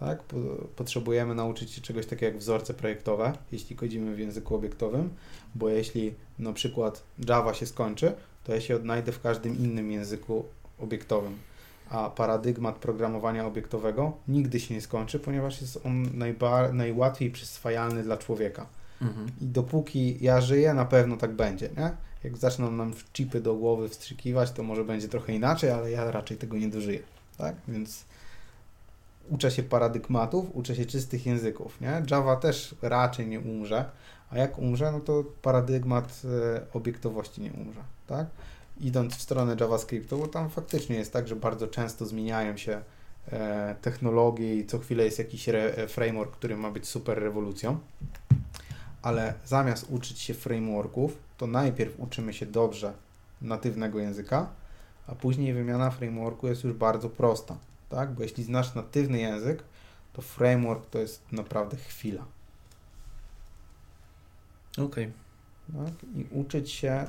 Tak? 0.04 0.22
Po- 0.22 0.36
Potrzebujemy 0.76 1.34
nauczyć 1.34 1.70
się 1.70 1.80
czegoś 1.80 2.06
takiego 2.06 2.26
jak 2.26 2.38
wzorce 2.38 2.74
projektowe, 2.74 3.32
jeśli 3.52 3.76
kodzimy 3.76 4.14
w 4.14 4.18
języku 4.18 4.54
obiektowym, 4.54 5.10
bo 5.54 5.68
jeśli 5.68 6.14
na 6.38 6.52
przykład 6.52 7.02
Java 7.28 7.54
się 7.54 7.66
skończy, 7.66 8.12
to 8.44 8.54
ja 8.54 8.60
się 8.60 8.76
odnajdę 8.76 9.12
w 9.12 9.20
każdym 9.20 9.58
innym 9.58 9.90
języku 9.90 10.44
obiektowym. 10.78 11.38
A 11.90 12.10
paradygmat 12.10 12.76
programowania 12.76 13.46
obiektowego 13.46 14.12
nigdy 14.28 14.60
się 14.60 14.74
nie 14.74 14.80
skończy, 14.80 15.18
ponieważ 15.18 15.60
jest 15.60 15.78
on 15.86 16.06
najba- 16.18 16.72
najłatwiej 16.72 17.30
przyswajalny 17.30 18.02
dla 18.02 18.16
człowieka. 18.16 18.66
Mhm. 19.02 19.26
I 19.40 19.46
dopóki 19.46 20.18
ja 20.20 20.40
żyję, 20.40 20.74
na 20.74 20.84
pewno 20.84 21.16
tak 21.16 21.32
będzie, 21.32 21.68
nie? 21.76 21.90
Jak 22.24 22.36
zaczną 22.36 22.70
nam 22.70 22.92
chipy 23.12 23.40
do 23.40 23.54
głowy 23.54 23.88
wstrzykiwać, 23.88 24.50
to 24.52 24.62
może 24.62 24.84
będzie 24.84 25.08
trochę 25.08 25.34
inaczej, 25.34 25.70
ale 25.70 25.90
ja 25.90 26.10
raczej 26.10 26.36
tego 26.36 26.56
nie 26.56 26.68
dożyję, 26.68 26.98
tak? 27.38 27.56
Więc 27.68 28.04
uczę 29.30 29.50
się 29.50 29.62
paradygmatów, 29.62 30.46
uczę 30.56 30.76
się 30.76 30.86
czystych 30.86 31.26
języków, 31.26 31.80
nie? 31.80 32.02
Java 32.10 32.36
też 32.36 32.74
raczej 32.82 33.26
nie 33.26 33.40
umrze, 33.40 33.84
a 34.30 34.38
jak 34.38 34.58
umrze, 34.58 34.92
no 34.92 35.00
to 35.00 35.24
paradygmat 35.42 36.22
e, 36.24 36.72
obiektowości 36.72 37.40
nie 37.40 37.52
umrze, 37.52 37.80
tak? 38.06 38.26
Idąc 38.80 39.16
w 39.16 39.22
stronę 39.22 39.56
JavaScriptu, 39.60 40.18
bo 40.18 40.28
tam 40.28 40.50
faktycznie 40.50 40.96
jest 40.96 41.12
tak, 41.12 41.28
że 41.28 41.36
bardzo 41.36 41.68
często 41.68 42.06
zmieniają 42.06 42.56
się 42.56 42.82
e, 43.32 43.76
technologie 43.82 44.56
i 44.56 44.66
co 44.66 44.78
chwilę 44.78 45.04
jest 45.04 45.18
jakiś 45.18 45.48
e, 45.48 45.88
framework, 45.88 46.32
który 46.32 46.56
ma 46.56 46.70
być 46.70 46.88
super 46.88 47.18
rewolucją 47.18 47.78
ale 49.02 49.34
zamiast 49.44 49.86
uczyć 49.90 50.18
się 50.18 50.34
frameworków, 50.34 51.18
to 51.38 51.46
najpierw 51.46 52.00
uczymy 52.00 52.32
się 52.32 52.46
dobrze 52.46 52.92
natywnego 53.42 53.98
języka, 53.98 54.48
a 55.06 55.14
później 55.14 55.54
wymiana 55.54 55.90
frameworku 55.90 56.48
jest 56.48 56.64
już 56.64 56.72
bardzo 56.72 57.10
prosta, 57.10 57.56
tak? 57.92 58.12
Bo 58.12 58.22
jeśli 58.22 58.44
znasz 58.44 58.74
natywny 58.74 59.18
język, 59.18 59.64
to 60.12 60.22
framework 60.22 60.90
to 60.90 60.98
jest 60.98 61.32
naprawdę 61.32 61.76
chwila, 61.76 62.24
Okej. 64.78 65.12
tak? 65.84 65.94
I 66.14 66.26
uczyć 66.30 66.70
się 66.70 67.06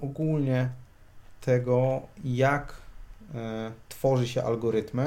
ogólnie 0.00 0.70
tego, 1.40 2.02
jak 2.24 2.74
e, 3.34 3.72
tworzy 3.88 4.28
się 4.28 4.42
algorytmy 4.42 5.02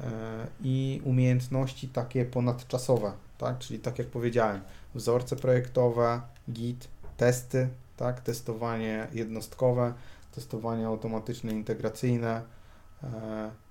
e, 0.00 0.46
i 0.60 1.00
umiejętności 1.04 1.88
takie 1.88 2.24
ponadczasowe, 2.24 3.12
tak? 3.38 3.58
Czyli 3.58 3.78
tak 3.78 3.98
jak 3.98 4.08
powiedziałem, 4.08 4.60
wzorce 4.94 5.36
projektowe, 5.36 6.20
Git, 6.50 6.88
testy, 7.16 7.68
tak? 7.96 8.20
Testowanie 8.20 9.06
jednostkowe, 9.12 9.92
testowanie 10.34 10.86
automatyczne, 10.86 11.52
integracyjne, 11.52 12.42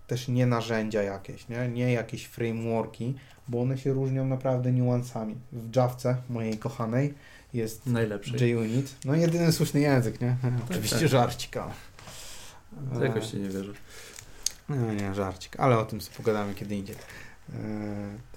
też 0.08 0.28
nie 0.28 0.46
narzędzia 0.46 1.04
jakieś, 1.04 1.48
nie? 1.50 1.68
nie 1.68 1.92
jakieś 1.94 2.26
frameworki, 2.26 3.16
bo 3.48 3.62
one 3.62 3.78
się 3.78 3.94
różnią 3.94 4.26
naprawdę 4.26 4.72
niuansami. 4.72 5.36
W 5.52 5.76
Javce, 5.76 6.18
mojej 6.30 6.58
kochanej, 6.58 7.14
jest 7.54 7.86
Najlepszy. 7.86 8.48
JUnit, 8.50 8.96
no 9.06 9.16
jedyny 9.16 9.52
słuszny 9.52 9.80
język, 9.80 10.22
nie? 10.22 10.36
Oczywiście 10.70 11.00
tak. 11.00 11.08
żarcik, 11.08 11.58
ale... 11.58 11.72
To 12.94 13.06
Jakoś 13.06 13.28
ci 13.28 13.38
nie 13.38 13.50
wierzę. 13.50 13.74
No 14.70 14.94
nie, 14.94 15.14
żarcik, 15.14 15.60
ale 15.60 15.78
o 15.78 15.86
tym 15.86 16.02
sobie 16.02 16.18
pogadamy 16.18 16.54
kiedy 16.54 16.76
indziej. 16.76 16.96
E, 17.54 17.58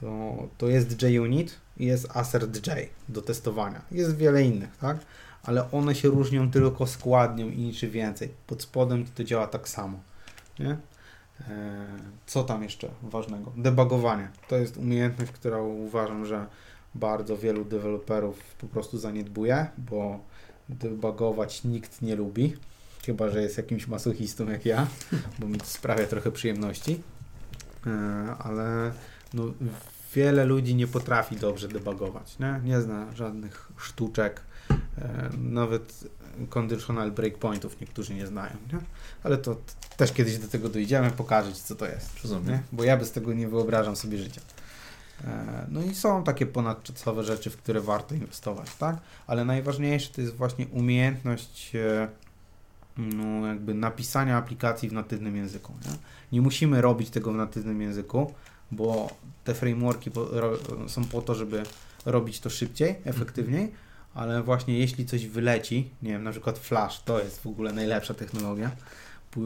To, 0.01 0.37
to 0.59 0.69
jest 0.69 1.03
JUnit 1.03 1.61
i 1.77 1.87
jest 1.87 2.17
AssertJ 2.17 2.71
do 3.09 3.23
testowania. 3.23 3.83
Jest 3.91 4.17
wiele 4.17 4.43
innych, 4.43 4.77
tak? 4.77 4.97
Ale 5.43 5.71
one 5.71 5.95
się 5.95 6.09
różnią 6.09 6.51
tylko 6.51 6.87
składnią 6.87 7.49
i 7.51 7.59
niczym 7.59 7.91
więcej. 7.91 8.29
Pod 8.47 8.63
spodem 8.63 9.05
to 9.15 9.25
działa 9.25 9.47
tak 9.47 9.69
samo, 9.69 9.99
nie? 10.59 10.77
E, 11.41 11.87
Co 12.27 12.45
tam 12.45 12.63
jeszcze 12.63 12.89
ważnego? 13.03 13.53
Debugowanie. 13.57 14.29
To 14.49 14.57
jest 14.57 14.77
umiejętność, 14.77 15.33
którą 15.33 15.67
uważam, 15.69 16.27
że 16.27 16.47
bardzo 16.95 17.37
wielu 17.37 17.65
deweloperów 17.65 18.55
po 18.55 18.67
prostu 18.67 18.99
zaniedbuje, 18.99 19.67
bo 19.79 20.21
debugować 20.69 21.65
nikt 21.65 22.03
nie 22.03 22.17
lubi. 22.17 22.57
Chyba, 23.07 23.29
że 23.29 23.43
jest 23.43 23.57
jakimś 23.57 23.87
masochistą 23.87 24.51
jak 24.51 24.67
ja, 24.67 24.87
bo 25.39 25.49
mi 25.49 25.59
to 25.59 25.67
sprawia 25.67 26.07
trochę 26.07 26.31
przyjemności. 26.31 27.03
E, 27.87 27.91
Ale 28.39 28.93
no, 29.35 29.45
wiele 30.15 30.45
ludzi 30.45 30.75
nie 30.75 30.87
potrafi 30.87 31.37
dobrze 31.37 31.69
debugować. 31.69 32.39
Nie, 32.39 32.61
nie 32.65 32.81
zna 32.81 33.13
żadnych 33.15 33.69
sztuczek. 33.77 34.41
E, 34.99 35.31
Nawet 35.39 36.05
conditional 36.49 37.13
breakpointów 37.13 37.81
niektórzy 37.81 38.15
nie 38.15 38.27
znają. 38.27 38.57
Nie? 38.73 38.79
Ale 39.23 39.39
to 39.39 39.57
też 39.97 40.13
kiedyś 40.13 40.39
do 40.39 40.49
tego 40.49 40.69
dojdziemy, 40.69 41.11
pokażę 41.11 41.53
Ci, 41.53 41.63
co 41.63 41.75
to 41.75 41.87
jest. 41.87 42.23
Rozumiem. 42.23 42.47
Nie? 42.47 42.63
Bo 42.73 42.85
ja 42.85 42.97
bez 42.97 43.13
tego 43.13 43.33
nie 43.33 43.49
wyobrażam 43.49 43.97
sobie 43.97 44.19
życia. 44.19 44.41
E, 45.25 45.67
No 45.69 45.83
i 45.83 45.95
są 45.95 46.25
takie 46.25 46.47
ponadczasowe 46.47 47.25
rzeczy, 47.25 47.51
w 47.51 47.57
które 47.57 47.81
warto 47.81 48.15
inwestować, 48.15 48.69
tak? 48.79 48.97
Ale 49.27 49.45
najważniejsze 49.45 50.13
to 50.13 50.21
jest 50.21 50.35
właśnie 50.35 50.67
umiejętność 50.67 51.77
e, 51.77 52.09
no, 52.97 53.47
jakby 53.47 53.75
napisania 53.75 54.37
aplikacji 54.37 54.89
w 54.89 54.93
natywnym 54.93 55.37
języku. 55.37 55.73
Nie? 55.87 55.93
nie 56.33 56.41
musimy 56.41 56.81
robić 56.81 57.11
tego 57.11 57.33
w 57.33 57.37
natywnym 57.37 57.83
języku, 57.83 58.35
bo 58.71 59.09
te 59.45 59.55
frameworki 59.55 60.11
po, 60.11 60.25
ro, 60.25 60.59
są 60.89 61.05
po 61.05 61.23
to, 61.23 61.35
żeby 61.35 61.63
robić 62.07 62.41
to 62.41 62.51
szybciej, 62.51 62.95
efektywniej, 63.05 63.73
ale 64.15 64.43
właśnie 64.43 64.79
jeśli 64.79 65.07
coś 65.07 65.27
wyleci, 65.27 65.91
nie 66.03 66.11
wiem, 66.13 66.23
na 66.23 66.31
przykład 66.31 66.59
Flash, 66.59 67.03
to 67.03 67.19
jest 67.21 67.41
w 67.43 67.47
ogóle 67.47 67.73
najlepsza 67.73 68.15
technologia, 68.15 68.71
bo 69.37 69.43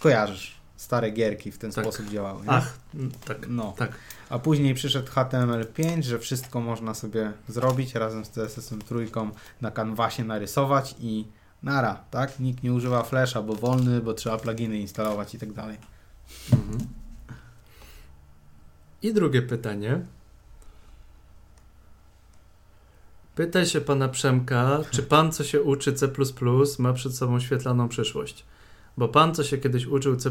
kojarzysz, 0.00 0.58
stare 0.76 1.10
gierki 1.10 1.52
w 1.52 1.58
ten 1.58 1.72
Tak. 1.72 1.84
sposób 1.84 2.08
działały. 2.10 2.42
Nie? 2.42 2.50
Ach, 2.50 2.78
m, 2.94 3.10
tak. 3.26 3.46
No. 3.48 3.74
Tak. 3.76 3.92
A 4.30 4.38
później 4.38 4.74
przyszedł 4.74 5.08
HTML5, 5.12 6.02
że 6.02 6.18
wszystko 6.18 6.60
można 6.60 6.94
sobie 6.94 7.32
zrobić 7.48 7.94
razem 7.94 8.24
z 8.24 8.30
CSS-em 8.30 8.82
trójką 8.82 9.30
na 9.60 9.70
kanwasie 9.70 10.24
narysować 10.24 10.94
i 11.00 11.24
nara, 11.62 12.04
tak? 12.10 12.40
Nikt 12.40 12.62
nie 12.62 12.72
używa 12.72 13.02
Flasha, 13.02 13.42
bo 13.42 13.54
wolny, 13.54 14.00
bo 14.00 14.14
trzeba 14.14 14.38
pluginy 14.38 14.78
instalować 14.78 15.34
i 15.34 15.38
tak 15.38 15.52
dalej. 15.52 15.76
Mhm. 16.52 16.78
I 19.02 19.14
drugie 19.14 19.42
pytanie. 19.42 20.00
Pytaj 23.38 23.66
się 23.66 23.80
pana 23.80 24.08
Przemka, 24.08 24.80
czy 24.90 25.02
pan, 25.02 25.32
co 25.32 25.44
się 25.44 25.62
uczy 25.62 25.92
C, 25.92 26.08
ma 26.78 26.92
przed 26.92 27.16
sobą 27.16 27.40
świetlaną 27.40 27.88
przyszłość. 27.88 28.44
Bo 28.96 29.08
pan, 29.08 29.34
co 29.34 29.44
się 29.44 29.58
kiedyś 29.58 29.86
uczył 29.86 30.16
C, 30.16 30.30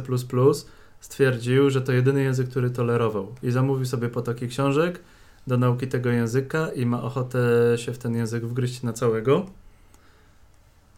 stwierdził, 1.00 1.70
że 1.70 1.82
to 1.82 1.92
jedyny 1.92 2.24
język, 2.24 2.50
który 2.50 2.70
tolerował 2.70 3.36
i 3.44 3.52
zamówił 3.52 3.86
sobie 3.86 4.10
potoki 4.10 4.48
książek 4.48 5.00
do 5.48 5.58
nauki 5.58 5.88
tego 5.88 6.10
języka 6.10 6.70
i 6.72 6.86
ma 6.86 7.04
ochotę 7.04 7.40
się 7.76 7.94
w 7.94 7.98
ten 7.98 8.16
język 8.16 8.46
wgryźć 8.46 8.84
na 8.84 8.94
całego. 8.94 9.46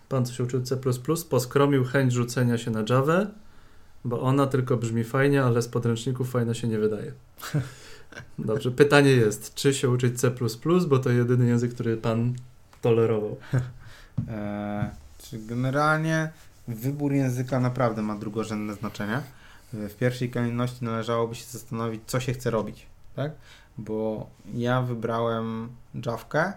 Pan, 0.10 0.26
co 0.26 0.34
się 0.34 0.44
uczył 0.44 0.62
C, 0.62 0.78
poskromił 1.30 1.86
chęć 1.86 2.14
rzucenia 2.14 2.58
się 2.58 2.72
na 2.72 2.84
Javę, 2.90 3.28
bo 4.06 4.22
ona 4.22 4.48
tylko 4.48 4.78
brzmi 4.78 5.04
fajnie, 5.04 5.44
ale 5.44 5.62
z 5.62 5.68
podręczników 5.68 6.32
fajna 6.32 6.54
się 6.54 6.68
nie 6.68 6.80
wydaje. 6.80 7.14
Dobrze, 8.40 8.72
pytanie 8.72 9.12
jest, 9.12 9.54
czy 9.54 9.74
się 9.74 9.90
uczyć 9.90 10.20
C, 10.20 10.32
bo 10.88 11.00
to 11.00 11.10
jedyny 11.10 11.48
język, 11.48 11.74
który 11.74 11.98
pan 11.98 12.34
tolerował. 12.82 13.38
Eee, 13.54 14.90
czy 15.24 15.40
generalnie 15.40 16.30
wybór 16.68 17.14
języka 17.14 17.60
naprawdę 17.60 18.02
ma 18.02 18.16
drugorzędne 18.16 18.74
znaczenie. 18.74 19.22
W 19.74 19.96
pierwszej 19.96 20.30
kolejności 20.30 20.86
należałoby 20.86 21.36
się 21.36 21.46
zastanowić, 21.46 22.02
co 22.08 22.20
się 22.20 22.34
chce 22.34 22.50
robić, 22.50 22.86
tak? 23.16 23.32
Bo 23.78 24.30
ja 24.54 24.82
wybrałem 24.82 25.70
Javkę, 26.06 26.54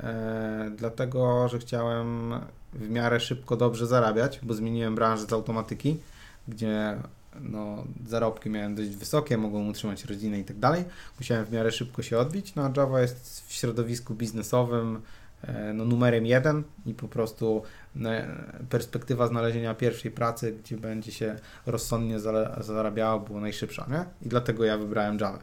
e, 0.00 0.70
dlatego, 0.76 1.48
że 1.48 1.58
chciałem 1.58 2.34
w 2.72 2.90
miarę 2.90 3.20
szybko 3.20 3.56
dobrze 3.56 3.86
zarabiać, 3.86 4.40
bo 4.42 4.54
zmieniłem 4.54 4.94
branżę 4.94 5.26
z 5.26 5.32
automatyki, 5.32 6.00
gdzie 6.48 6.96
no, 7.40 7.84
zarobki 8.06 8.50
miałem 8.50 8.74
dość 8.74 8.90
wysokie, 8.90 9.36
mogłem 9.38 9.68
utrzymać 9.68 10.04
rodzinę 10.04 10.38
i 10.38 10.44
tak 10.44 10.58
dalej. 10.58 10.84
Musiałem 11.20 11.44
w 11.44 11.52
miarę 11.52 11.72
szybko 11.72 12.02
się 12.02 12.18
odbić, 12.18 12.54
no 12.54 12.64
a 12.64 12.72
Java 12.80 13.00
jest 13.00 13.44
w 13.48 13.52
środowisku 13.52 14.14
biznesowym 14.14 15.00
e, 15.42 15.72
no, 15.72 15.84
numerem 15.84 16.26
jeden 16.26 16.62
i 16.86 16.94
po 16.94 17.08
prostu 17.08 17.62
e, 18.04 18.26
perspektywa 18.70 19.26
znalezienia 19.26 19.74
pierwszej 19.74 20.10
pracy, 20.10 20.52
gdzie 20.52 20.76
będzie 20.76 21.12
się 21.12 21.36
rozsądnie 21.66 22.20
zarabiało, 22.60 23.20
było 23.20 23.40
najszybsza, 23.40 23.86
nie? 23.90 24.04
I 24.26 24.28
dlatego 24.28 24.64
ja 24.64 24.78
wybrałem 24.78 25.18
Java. 25.18 25.38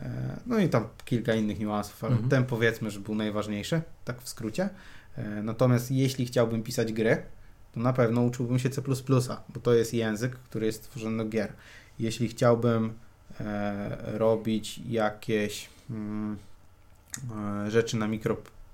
E, 0.00 0.10
No 0.46 0.58
i 0.58 0.68
tam 0.68 0.84
kilka 1.04 1.34
innych 1.34 1.58
niuansów, 1.58 2.04
ale 2.04 2.12
Mhm. 2.12 2.30
ten 2.30 2.44
powiedzmy, 2.44 2.90
że 2.90 3.00
był 3.00 3.14
najważniejszy, 3.14 3.82
tak 4.04 4.22
w 4.22 4.28
skrócie. 4.28 4.68
Natomiast 5.42 5.90
jeśli 5.90 6.26
chciałbym 6.26 6.62
pisać 6.62 6.92
gry, 6.92 7.22
to 7.74 7.80
na 7.80 7.92
pewno 7.92 8.22
uczyłbym 8.22 8.58
się 8.58 8.70
C++, 8.70 8.82
bo 9.48 9.60
to 9.62 9.74
jest 9.74 9.94
język, 9.94 10.32
który 10.32 10.66
jest 10.66 10.84
stworzony 10.84 11.24
do 11.24 11.30
gier. 11.30 11.52
Jeśli 11.98 12.28
chciałbym 12.28 12.92
e, 13.40 14.18
robić 14.18 14.80
jakieś 14.88 15.68
mm, 15.90 16.36
e, 17.66 17.70
rzeczy 17.70 17.96
na 17.96 18.08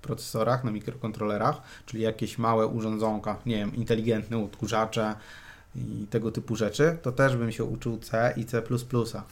procesorach, 0.03 0.65
na 0.65 0.71
mikrokontrolerach, 0.71 1.61
czyli 1.87 2.03
jakieś 2.03 2.39
małe 2.39 2.67
urządzonka, 2.67 3.37
nie 3.47 3.57
wiem, 3.57 3.77
inteligentne 3.77 4.45
odkurzacze 4.45 5.15
i 5.77 6.07
tego 6.11 6.33
typu 6.33 6.57
rzeczy, 6.57 6.99
to 7.03 7.13
też 7.13 7.37
bym 7.37 7.53
się 7.53 7.65
uczył 7.65 7.99
C 7.99 8.35
i 8.37 8.45
C++, 8.45 8.63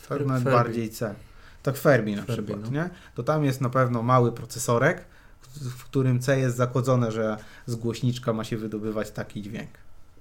tak 0.08 0.26
nawet 0.26 0.44
bardziej 0.44 0.90
C. 0.90 1.14
Tak 1.62 1.76
Fermi 1.76 2.16
na 2.16 2.22
przykład, 2.22 2.60
no. 2.62 2.70
nie? 2.70 2.90
To 3.14 3.22
tam 3.22 3.44
jest 3.44 3.60
na 3.60 3.70
pewno 3.70 4.02
mały 4.02 4.32
procesorek, 4.32 5.04
w 5.60 5.84
którym 5.84 6.20
C 6.20 6.38
jest 6.38 6.56
zakodzone, 6.56 7.12
że 7.12 7.36
z 7.66 7.74
głośniczka 7.74 8.32
ma 8.32 8.44
się 8.44 8.56
wydobywać 8.56 9.10
taki 9.10 9.42
dźwięk, 9.42 9.70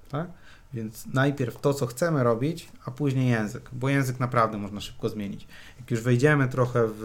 tak? 0.09 0.27
Więc 0.73 1.05
najpierw 1.05 1.61
to, 1.61 1.73
co 1.73 1.85
chcemy 1.85 2.23
robić, 2.23 2.69
a 2.85 2.91
później 2.91 3.29
język, 3.29 3.69
bo 3.71 3.89
język 3.89 4.19
naprawdę 4.19 4.57
można 4.57 4.81
szybko 4.81 5.09
zmienić. 5.09 5.47
Jak 5.79 5.91
już 5.91 6.01
wejdziemy 6.01 6.47
trochę 6.47 6.87
w, 6.87 7.01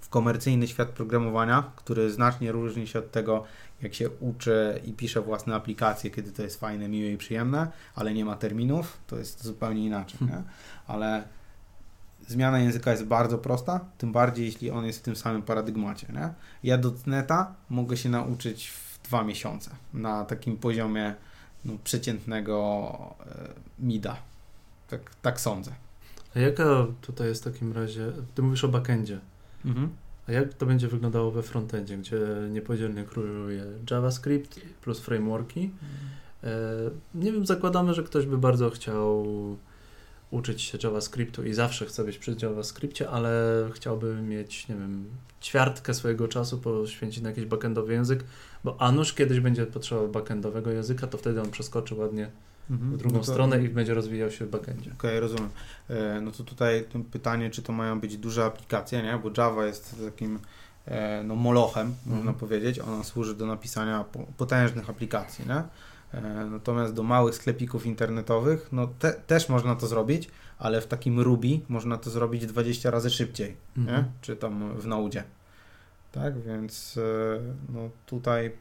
w 0.00 0.08
komercyjny 0.08 0.68
świat 0.68 0.88
programowania, 0.88 1.72
który 1.76 2.10
znacznie 2.10 2.52
różni 2.52 2.86
się 2.86 2.98
od 2.98 3.10
tego, 3.10 3.44
jak 3.82 3.94
się 3.94 4.10
uczy 4.10 4.80
i 4.84 4.92
pisze 4.92 5.20
własne 5.20 5.54
aplikacje, 5.54 6.10
kiedy 6.10 6.32
to 6.32 6.42
jest 6.42 6.60
fajne, 6.60 6.88
miłe 6.88 7.10
i 7.10 7.16
przyjemne, 7.16 7.70
ale 7.94 8.14
nie 8.14 8.24
ma 8.24 8.36
terminów, 8.36 8.98
to 9.06 9.18
jest 9.18 9.44
zupełnie 9.44 9.86
inaczej. 9.86 10.18
Nie? 10.20 10.42
Ale 10.86 11.24
zmiana 12.30 12.58
języka 12.58 12.90
jest 12.90 13.04
bardzo 13.04 13.38
prosta, 13.38 13.80
tym 13.98 14.12
bardziej 14.12 14.46
jeśli 14.46 14.70
on 14.70 14.84
jest 14.86 14.98
w 14.98 15.02
tym 15.02 15.16
samym 15.16 15.42
paradygmacie. 15.42 16.06
Nie? 16.12 16.32
Ja 16.62 16.78
do 16.78 16.92
Neta 17.06 17.54
mogę 17.70 17.96
się 17.96 18.08
nauczyć 18.08 18.68
w 18.68 19.02
dwa 19.08 19.24
miesiące 19.24 19.70
na 19.94 20.24
takim 20.24 20.56
poziomie 20.56 21.14
no, 21.64 21.72
przeciętnego 21.84 22.88
e, 23.26 23.48
mida. 23.78 24.16
Tak, 24.88 25.00
tak 25.22 25.40
sądzę. 25.40 25.70
A 26.36 26.38
jaka 26.38 26.86
tutaj 27.00 27.28
jest 27.28 27.42
w 27.42 27.52
takim 27.52 27.72
razie, 27.72 28.12
ty 28.34 28.42
mówisz 28.42 28.64
o 28.64 28.68
backendzie, 28.68 29.18
Mhm. 29.64 29.88
a 30.28 30.32
jak 30.32 30.54
to 30.54 30.66
będzie 30.66 30.88
wyglądało 30.88 31.30
we 31.30 31.42
frontendzie, 31.42 31.96
gdzie 31.98 32.18
niepodzielnie 32.50 33.04
króluje 33.04 33.64
JavaScript 33.90 34.60
plus 34.82 35.00
frameworki? 35.00 35.70
E, 36.44 36.48
Nie 37.14 37.32
wiem, 37.32 37.46
zakładamy, 37.46 37.94
że 37.94 38.02
ktoś 38.02 38.26
by 38.26 38.38
bardzo 38.38 38.70
chciał 38.70 39.26
uczyć 40.30 40.62
się 40.62 40.78
JavaScriptu 40.84 41.44
i 41.44 41.52
zawsze 41.54 41.86
chce 41.86 42.04
być 42.04 42.18
przy 42.18 42.36
JavaScriptie, 42.42 43.10
ale 43.10 43.30
chciałby 43.74 44.14
mieć, 44.14 44.68
nie 44.68 44.74
wiem, 44.74 45.04
ćwiartkę 45.42 45.94
swojego 45.94 46.28
czasu 46.28 46.58
poświęcić 46.58 47.22
na 47.22 47.28
jakiś 47.28 47.44
backendowy 47.44 47.92
język, 47.92 48.24
bo 48.64 48.76
a 48.80 48.92
nuż 48.92 49.12
kiedyś 49.14 49.40
będzie 49.40 49.66
potrzebował 49.66 50.08
backendowego 50.10 50.70
języka, 50.70 51.06
to 51.06 51.18
wtedy 51.18 51.40
on 51.42 51.50
przeskoczy 51.50 51.94
ładnie 51.94 52.30
Mhm. 52.70 52.92
w 52.92 52.96
drugą 52.96 53.16
No 53.18 53.24
to- 53.24 53.32
stronę 53.32 53.62
i 53.64 53.68
będzie 53.68 53.94
rozwijał 53.94 54.30
się 54.30 54.44
w 54.46 54.50
backendzie. 54.50 54.92
Okej, 54.92 55.20
rozumiem. 55.20 55.48
E, 55.90 56.20
No 56.20 56.30
to 56.30 56.44
tutaj 56.44 56.84
pytanie, 57.12 57.50
czy 57.50 57.62
to 57.62 57.72
mają 57.72 58.00
być 58.00 58.16
duże 58.16 58.44
aplikacje, 58.44 59.02
nie? 59.02 59.18
Bo 59.22 59.30
Java 59.42 59.66
jest 59.66 59.96
takim 60.04 60.38
e, 60.86 61.22
no, 61.24 61.34
molochem, 61.34 61.94
można 62.06 62.18
Mhm. 62.20 62.36
powiedzieć. 62.38 62.78
Ona 62.78 63.04
służy 63.04 63.34
do 63.34 63.46
napisania 63.46 64.04
po- 64.12 64.26
potężnych 64.36 64.90
aplikacji, 64.90 65.44
nie? 65.48 65.62
E, 66.14 66.20
Natomiast 66.50 66.94
do 66.94 67.02
małych 67.02 67.34
sklepików 67.34 67.86
internetowych, 67.86 68.68
no 68.72 68.86
te, 68.98 69.12
też 69.12 69.48
można 69.48 69.76
to 69.76 69.86
zrobić, 69.86 70.28
ale 70.58 70.80
w 70.80 70.86
takim 70.86 71.20
Ruby 71.20 71.60
można 71.68 71.96
to 71.98 72.10
zrobić 72.10 72.46
20 72.46 72.90
razy 72.90 73.10
szybciej? 73.10 73.56
Mhm. 73.76 74.04
Czy 74.20 74.36
tam 74.36 74.78
w 74.78 74.86
Node. 74.86 75.22
Tak, 76.12 76.40
więc 76.40 76.98
e, 76.98 77.40
no 77.72 77.90
tutaj 78.06 78.52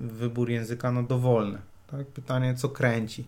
wybór 0.00 0.50
języka 0.50 0.92
no 0.92 1.02
dowolny. 1.02 1.58
Tak? 1.86 2.06
Pytanie, 2.06 2.54
co 2.54 2.68
kręci. 2.68 3.24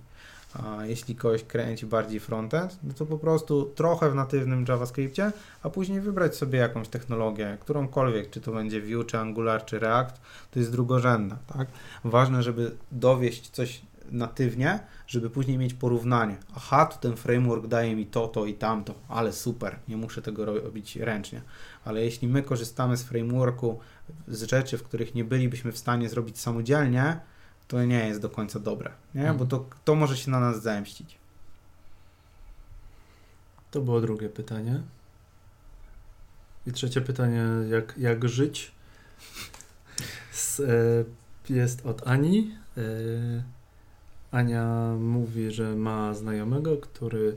A 0.55 0.87
jeśli 0.87 1.17
kogoś 1.17 1.45
kręci 1.45 1.87
bardziej 1.87 2.21
frontend, 2.21 2.79
no 2.83 2.95
to 2.95 3.07
po 3.07 3.19
prostu 3.19 3.65
trochę 3.65 4.11
w 4.11 4.15
natywnym 4.15 4.65
JavaScriptie, 4.69 5.33
a 5.63 5.71
później 5.71 6.01
wybrać 6.01 6.37
sobie 6.37 6.59
jakąś 6.59 6.89
technologię, 6.89 7.59
którąkolwiek, 7.61 8.31
czy 8.31 8.41
to 8.41 8.53
będzie 8.53 8.81
Vue, 8.81 9.05
czy 9.05 9.19
Angular, 9.19 9.65
czy 9.65 9.79
React, 9.79 10.21
to 10.51 10.59
jest 10.59 10.73
drugorzędna, 10.73 11.39
tak? 11.47 11.69
Ważne, 12.05 12.43
żeby 12.43 12.77
dowieść 12.93 13.51
coś 13.51 13.83
natywnie, 14.11 14.79
żeby 15.07 15.31
później 15.31 15.59
mieć 15.59 15.75
porównanie. 15.75 16.37
Aha, 16.57 16.87
to 16.87 16.97
ten 16.97 17.17
framework 17.17 17.67
daje 17.67 17.97
mi 17.97 18.07
to, 18.07 18.29
to 18.29 18.47
i 18.47 18.55
tamto, 18.55 18.95
ale 19.09 19.33
super, 19.33 19.79
nie 19.89 19.97
muszę 19.97 20.23
tego 20.23 20.45
robić 20.45 20.97
ręcznie. 20.97 21.43
Ale 21.85 22.05
jeśli 22.05 22.29
my 22.29 22.43
korzystamy 22.43 22.97
z 22.97 23.03
frameworku 23.03 23.79
z 24.29 24.43
rzeczy, 24.43 24.79
w 24.79 24.83
których 24.83 25.15
nie 25.15 25.25
bylibyśmy 25.25 25.73
w 25.73 25.79
stanie 25.79 26.09
zrobić 26.09 26.41
samodzielnie, 26.41 27.21
to 27.71 27.85
nie 27.85 28.09
jest 28.09 28.21
do 28.21 28.31
końca 28.31 28.61
dobre, 28.61 28.91
nie? 29.15 29.21
Mhm. 29.21 29.39
bo 29.39 29.47
to, 29.47 29.67
to 29.85 29.95
może 29.95 30.17
się 30.17 30.31
na 30.31 30.41
nas 30.41 30.63
zemścić. 30.63 31.19
To 33.71 33.81
było 33.81 34.01
drugie 34.01 34.29
pytanie. 34.29 34.83
I 36.67 36.73
trzecie 36.73 37.01
pytanie, 37.01 37.45
jak, 37.69 37.95
jak 37.99 38.29
żyć? 38.29 38.73
Z, 40.33 40.61
e, 40.61 40.65
jest 41.53 41.87
od 41.87 42.09
Ani. 42.09 42.55
E, 42.77 42.83
Ania 44.31 44.95
mówi, 44.99 45.51
że 45.51 45.77
ma 45.77 46.15
znajomego, 46.15 46.77
który 46.77 47.37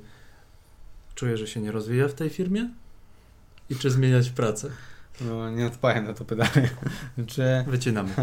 czuje, 1.15 1.37
że 1.37 1.47
się 1.47 1.61
nie 1.61 1.71
rozwija 1.71 2.07
w 2.07 2.13
tej 2.13 2.29
firmie. 2.29 2.69
I 3.69 3.75
czy 3.75 3.91
zmieniać 3.91 4.29
pracę? 4.29 4.69
No, 5.21 5.51
nie 5.51 5.65
odpowiem 5.65 6.05
na 6.05 6.13
to 6.13 6.25
pytanie. 6.25 6.69
Czy... 7.27 7.63
Wycinamy. 7.67 8.13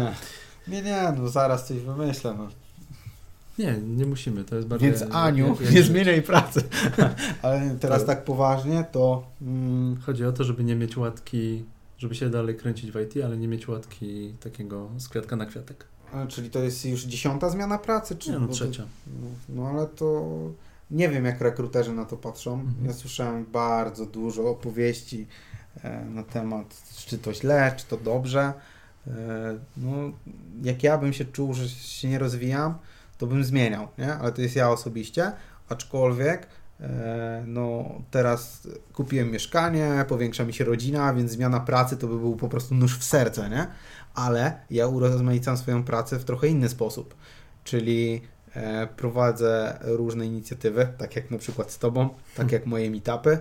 Nie, 0.67 0.81
nie, 0.81 1.13
no 1.17 1.29
zaraz 1.29 1.67
coś 1.67 1.77
wymyślę. 1.77 2.35
No. 2.37 2.47
Nie, 3.59 3.77
nie 3.77 4.05
musimy. 4.05 4.43
To 4.43 4.55
jest 4.55 4.67
bardzo. 4.67 4.85
Więc 4.85 5.01
Aniu, 5.11 5.57
nie 5.73 5.83
zmieniaj 5.83 6.21
pracy. 6.21 6.63
Ale 7.41 7.75
teraz 7.79 8.05
tak 8.05 8.23
poważnie, 8.23 8.85
to 8.91 9.27
mm, 9.41 9.97
Chodzi 10.05 10.25
o 10.25 10.31
to, 10.31 10.43
żeby 10.43 10.63
nie 10.63 10.75
mieć 10.75 10.97
łatki, 10.97 11.63
żeby 11.97 12.15
się 12.15 12.29
dalej 12.29 12.55
kręcić 12.55 12.91
w 12.91 12.99
IT, 12.99 13.23
ale 13.25 13.37
nie 13.37 13.47
mieć 13.47 13.67
łatki 13.67 14.33
takiego 14.43 14.89
z 14.97 15.09
kwiatka 15.09 15.35
na 15.35 15.45
kwiatek. 15.45 15.85
a, 16.13 16.27
czyli 16.27 16.49
to 16.49 16.59
jest 16.59 16.85
już 16.85 17.03
dziesiąta 17.03 17.49
zmiana 17.49 17.77
pracy? 17.77 18.15
Czy 18.15 18.31
Nie, 18.31 18.39
no 18.39 18.47
to- 18.47 18.53
trzecia. 18.53 18.83
No, 19.21 19.27
no 19.49 19.67
ale 19.69 19.87
to 19.87 20.27
nie 20.91 21.09
wiem, 21.09 21.25
jak 21.25 21.41
rekruterzy 21.41 21.93
na 21.93 22.05
to 22.05 22.17
patrzą. 22.17 22.53
Mhm. 22.53 22.85
Ja 22.85 22.93
słyszałem 22.93 23.45
bardzo 23.51 24.05
dużo 24.05 24.49
opowieści 24.49 25.27
e, 25.83 26.05
na 26.05 26.23
temat, 26.23 26.83
czy 27.05 27.17
to 27.17 27.33
źle, 27.33 27.73
czy 27.77 27.85
to 27.85 27.97
dobrze. 27.97 28.53
E, 29.07 29.11
no, 29.77 29.91
jak 30.63 30.83
ja 30.83 30.97
bym 30.97 31.13
się 31.13 31.25
czuł, 31.25 31.53
że 31.53 31.69
się 31.69 32.09
nie 32.09 32.19
rozwijam, 32.19 32.77
to 33.17 33.27
bym 33.27 33.43
zmieniał, 33.43 33.87
nie? 33.97 34.13
Ale 34.13 34.31
to 34.31 34.41
jest 34.41 34.55
ja 34.55 34.69
osobiście, 34.69 35.31
aczkolwiek 35.69 36.47
e, 36.79 37.43
no 37.47 37.91
teraz 38.11 38.67
kupiłem 38.93 39.31
mieszkanie, 39.31 40.05
powiększa 40.07 40.45
mi 40.45 40.53
się 40.53 40.65
rodzina, 40.65 41.13
więc 41.13 41.31
zmiana 41.31 41.59
pracy 41.59 41.97
to 41.97 42.07
by 42.07 42.19
był 42.19 42.35
po 42.35 42.49
prostu 42.49 42.75
nóż 42.75 42.97
w 42.97 43.03
serce, 43.03 43.49
nie? 43.49 43.67
Ale 44.13 44.57
ja 44.69 44.87
urozmaicam 44.87 45.57
swoją 45.57 45.83
pracę 45.83 46.19
w 46.19 46.25
trochę 46.25 46.47
inny 46.47 46.69
sposób, 46.69 47.15
czyli 47.63 48.21
e, 48.53 48.87
prowadzę 48.87 49.77
różne 49.81 50.25
inicjatywy, 50.25 50.87
tak 50.97 51.15
jak 51.15 51.31
na 51.31 51.37
przykład 51.37 51.71
z 51.71 51.79
Tobą, 51.79 52.09
tak 52.35 52.51
jak 52.51 52.65
moje 52.65 52.91
meetupy 52.91 53.39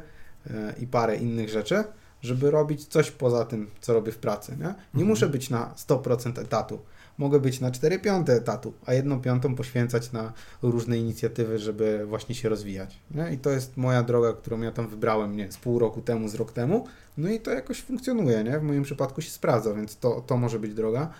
i 0.80 0.86
parę 0.86 1.16
innych 1.16 1.48
rzeczy, 1.48 1.84
żeby 2.22 2.50
robić 2.50 2.84
coś 2.84 3.10
poza 3.10 3.44
tym, 3.44 3.70
co 3.80 3.92
robię 3.94 4.12
w 4.12 4.18
pracy. 4.18 4.52
Nie, 4.52 4.58
nie 4.64 4.68
Mhm. 4.68 5.06
muszę 5.06 5.28
być 5.28 5.50
na 5.50 5.74
100% 5.76 6.38
etatu. 6.40 6.78
Mogę 7.18 7.40
być 7.40 7.60
na 7.60 7.70
4 7.70 7.98
piąte 7.98 8.32
etatu, 8.32 8.72
a 8.86 8.94
jedną 8.94 9.20
piątą 9.20 9.54
poświęcać 9.54 10.12
na 10.12 10.32
różne 10.62 10.98
inicjatywy, 10.98 11.58
żeby 11.58 12.06
właśnie 12.06 12.34
się 12.34 12.48
rozwijać. 12.48 12.96
Nie? 13.10 13.32
I 13.32 13.38
to 13.38 13.50
jest 13.50 13.76
moja 13.76 14.02
droga, 14.02 14.32
którą 14.32 14.60
ja 14.60 14.72
tam 14.72 14.88
wybrałem 14.88 15.36
nie, 15.36 15.52
z 15.52 15.56
pół 15.56 15.78
roku 15.78 16.00
temu, 16.02 16.28
z 16.28 16.34
rok 16.34 16.52
temu. 16.52 16.86
No 17.18 17.28
i 17.30 17.40
to 17.40 17.50
jakoś 17.50 17.82
funkcjonuje, 17.82 18.44
nie? 18.44 18.58
W 18.58 18.62
moim 18.62 18.82
przypadku 18.82 19.20
się 19.20 19.30
sprawdza, 19.30 19.74
więc 19.74 19.96
to, 19.96 20.20
to 20.26 20.36
może 20.36 20.58
być 20.58 20.74
droga. 20.74 21.10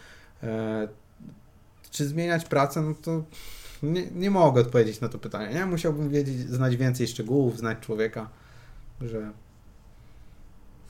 E, 0.43 0.89
czy 1.91 2.07
zmieniać 2.09 2.45
pracę? 2.45 2.83
No 2.83 2.95
to 3.03 3.23
nie, 3.83 4.11
nie 4.11 4.31
mogę 4.31 4.61
odpowiedzieć 4.61 5.01
na 5.01 5.09
to 5.09 5.19
pytanie. 5.19 5.55
Nie? 5.55 5.67
Musiałbym 5.67 6.11
wiedzieć, 6.11 6.39
znać 6.41 6.77
więcej 6.77 7.09
szczegółów, 7.09 7.59
znać 7.59 7.79
człowieka, 7.79 8.29
że 9.01 9.31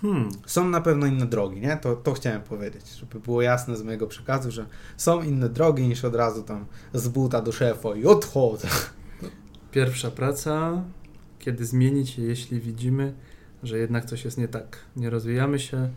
Hmm. 0.02 0.28
są 0.46 0.68
na 0.68 0.80
pewno 0.80 1.06
inne 1.06 1.26
drogi, 1.26 1.60
nie? 1.60 1.76
To, 1.76 1.96
to 1.96 2.12
chciałem 2.12 2.42
powiedzieć, 2.42 2.88
żeby 3.00 3.20
było 3.20 3.42
jasne 3.42 3.76
z 3.76 3.82
mojego 3.82 4.06
przekazu, 4.06 4.50
że 4.50 4.66
są 4.96 5.22
inne 5.22 5.48
drogi 5.48 5.88
niż 5.88 6.04
od 6.04 6.14
razu 6.14 6.42
tam 6.42 6.66
z 6.94 7.08
buta 7.08 7.42
do 7.42 7.52
szefa 7.52 7.96
i 7.96 8.04
odchodzę. 8.04 8.68
Pierwsza 9.70 10.10
praca, 10.10 10.82
kiedy 11.38 11.64
zmienić 11.64 12.18
je, 12.18 12.24
jeśli 12.24 12.60
widzimy, 12.60 13.14
że 13.62 13.78
jednak 13.78 14.04
coś 14.04 14.24
jest 14.24 14.38
nie 14.38 14.48
tak. 14.48 14.78
Nie 14.96 15.10
rozwijamy 15.10 15.58
się, 15.58 15.90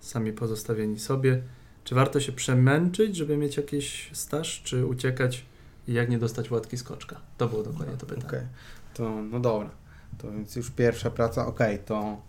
sami 0.00 0.32
pozostawieni 0.32 0.98
sobie. 0.98 1.42
Czy 1.84 1.94
warto 1.94 2.20
się 2.20 2.32
przemęczyć, 2.32 3.16
żeby 3.16 3.36
mieć 3.36 3.56
jakiś 3.56 4.10
staż, 4.12 4.62
czy 4.62 4.86
uciekać 4.86 5.44
i 5.88 5.92
jak 5.92 6.10
nie 6.10 6.18
dostać 6.18 6.50
łatki 6.50 6.76
skoczka? 6.76 7.20
To 7.38 7.48
było 7.48 7.62
dokładnie 7.62 7.96
to 7.96 8.06
pytanie. 8.06 8.26
Okej, 8.26 8.46
to 8.94 9.22
no 9.22 9.40
dobra. 9.40 9.70
To 10.18 10.32
więc 10.32 10.56
już 10.56 10.70
pierwsza 10.70 11.10
praca, 11.10 11.46
okej, 11.46 11.78
to 11.78 12.22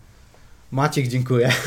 Maciek, 0.72 1.08
dziękuję. 1.08 1.52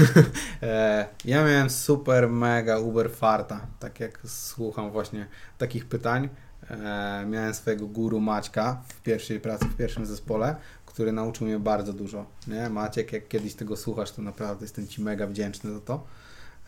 E, 0.63 1.07
ja 1.25 1.45
miałem 1.45 1.71
super, 1.71 2.29
mega, 2.29 2.79
uber 2.79 3.11
farta, 3.11 3.67
tak 3.79 4.01
jak 4.01 4.21
słucham 4.27 4.91
właśnie 4.91 5.27
takich 5.59 5.87
pytań. 5.87 6.29
E, 6.71 7.25
miałem 7.29 7.55
swojego 7.55 7.87
guru 7.87 8.21
Maćka 8.21 8.83
w 8.89 9.03
pierwszej 9.03 9.41
pracy, 9.41 9.65
w 9.65 9.77
pierwszym 9.77 10.07
zespole, 10.07 10.57
który 10.87 11.13
nauczył 11.13 11.47
mnie 11.47 11.59
bardzo 11.59 11.93
dużo. 11.93 12.27
Nie? 12.47 12.71
Maciek, 12.71 13.13
jak 13.13 13.29
kiedyś 13.29 13.55
tego 13.55 13.77
słuchasz, 13.77 14.13
to 14.13 14.23
naprawdę 14.23 14.65
jestem 14.65 14.89
Ci 14.89 15.03
mega 15.03 15.27
wdzięczny 15.27 15.73
za 15.73 15.81
to. 15.81 16.07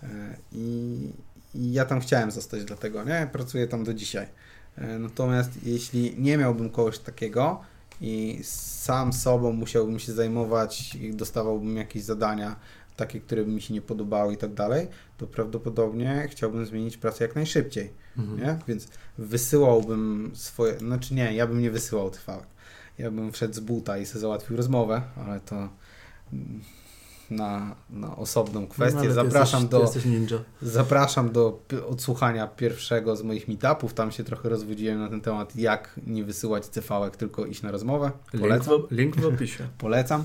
E, 0.03 0.07
I 0.53 1.13
i 1.55 1.73
ja 1.73 1.85
tam 1.85 2.01
chciałem 2.01 2.31
zostać 2.31 2.65
dlatego, 2.65 3.05
nie? 3.05 3.29
Pracuję 3.33 3.67
tam 3.67 3.85
do 3.85 3.95
dzisiaj. 3.95 4.27
Natomiast 4.99 5.51
jeśli 5.63 6.15
nie 6.19 6.39
miałbym 6.39 6.71
kogoś 6.71 6.99
takiego 6.99 7.61
i 8.03 8.41
sam 8.45 9.13
sobą 9.13 9.53
musiałbym 9.53 9.99
się 9.99 10.13
zajmować 10.13 10.95
i 10.95 11.15
dostawałbym 11.15 11.77
jakieś 11.77 12.03
zadania, 12.03 12.57
takie, 12.97 13.21
które 13.21 13.45
by 13.45 13.51
mi 13.51 13.61
się 13.61 13.75
nie 13.75 13.83
podobały 13.83 14.35
i 14.35 14.37
tak 14.37 14.55
dalej, 14.55 14.89
to 15.19 15.27
prawdopodobnie 15.27 16.29
chciałbym 16.31 16.67
zmienić 16.67 16.97
pracę 16.97 17.25
jak 17.25 17.35
najszybciej. 17.35 17.93
Mhm. 18.19 18.41
Nie? 18.41 18.59
Więc 18.69 18.89
wysyłałbym 19.19 20.31
swoje, 20.35 20.79
znaczy 20.79 21.15
nie, 21.15 21.35
ja 21.35 21.47
bym 21.47 21.61
nie 21.61 21.71
wysyłał 21.71 22.11
trwałek. 22.11 22.47
Ja 22.99 23.11
bym 23.11 23.33
wszedł 23.33 23.55
z 23.55 23.61
buta 23.61 23.99
i 23.99 24.07
sobie 24.07 24.21
załatwił 24.21 24.57
rozmowę, 24.57 25.03
ale 25.17 25.41
to 25.41 25.69
na, 27.37 27.77
na 27.91 28.17
osobną 28.17 28.67
kwestię. 28.67 29.09
No, 29.09 29.15
zapraszam, 29.15 29.69
jesteś, 29.73 30.05
do, 30.29 30.41
zapraszam 30.63 31.33
do 31.33 31.63
odsłuchania 31.89 32.47
pierwszego 32.47 33.17
z 33.17 33.23
moich 33.23 33.49
meetupów. 33.49 33.95
Tam 33.95 34.13
się 34.13 34.25
trochę 34.25 34.49
rozwodziłem 34.49 34.99
na 34.99 35.09
ten 35.09 35.21
temat, 35.21 35.57
jak 35.57 36.01
nie 36.07 36.25
wysyłać 36.25 36.67
cv 36.67 37.11
tylko 37.19 37.47
iść 37.47 37.63
na 37.63 37.71
rozmowę. 37.71 38.11
Polecam. 38.41 38.75
Link 38.75 38.89
w, 38.89 38.93
link 38.93 39.17
w 39.17 39.35
opisie. 39.35 39.69
Polecam. 39.79 40.25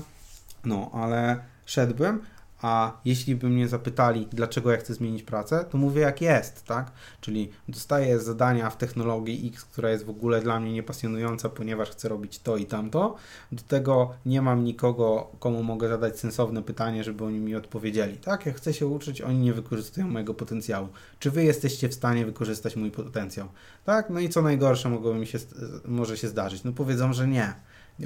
No, 0.64 0.90
ale 0.94 1.40
szedłem, 1.66 2.20
a 2.62 3.00
jeśli 3.04 3.36
by 3.36 3.48
mnie 3.48 3.68
zapytali, 3.68 4.28
dlaczego 4.32 4.70
ja 4.70 4.76
chcę 4.76 4.94
zmienić 4.94 5.22
pracę, 5.22 5.64
to 5.70 5.78
mówię 5.78 6.00
jak 6.00 6.20
jest, 6.20 6.64
tak? 6.64 6.92
Czyli 7.20 7.50
dostaję 7.68 8.20
zadania 8.20 8.70
w 8.70 8.76
technologii 8.76 9.48
X, 9.54 9.64
która 9.64 9.90
jest 9.90 10.04
w 10.04 10.10
ogóle 10.10 10.40
dla 10.40 10.60
mnie 10.60 10.72
niepasjonująca, 10.72 11.48
ponieważ 11.48 11.90
chcę 11.90 12.08
robić 12.08 12.38
to 12.38 12.56
i 12.56 12.66
tamto. 12.66 13.16
Do 13.52 13.62
tego 13.62 14.10
nie 14.26 14.42
mam 14.42 14.64
nikogo, 14.64 15.30
komu 15.38 15.62
mogę 15.62 15.88
zadać 15.88 16.20
sensowne 16.20 16.62
pytanie, 16.62 17.04
żeby 17.04 17.24
oni 17.24 17.38
mi 17.38 17.54
odpowiedzieli. 17.54 18.16
Tak, 18.16 18.46
jak 18.46 18.56
chcę 18.56 18.74
się 18.74 18.86
uczyć, 18.86 19.20
oni 19.20 19.38
nie 19.38 19.52
wykorzystują 19.52 20.08
mojego 20.08 20.34
potencjału. 20.34 20.88
Czy 21.18 21.30
wy 21.30 21.44
jesteście 21.44 21.88
w 21.88 21.94
stanie 21.94 22.26
wykorzystać 22.26 22.76
mój 22.76 22.90
potencjał? 22.90 23.48
Tak, 23.84 24.10
no 24.10 24.20
i 24.20 24.28
co 24.28 24.42
najgorsze 24.42 24.88
mogłoby 24.88 25.18
mi 25.18 25.26
się, 25.26 25.38
może 25.84 26.16
się 26.16 26.28
zdarzyć? 26.28 26.64
No 26.64 26.72
powiedzą, 26.72 27.12
że 27.12 27.28
nie. 27.28 27.54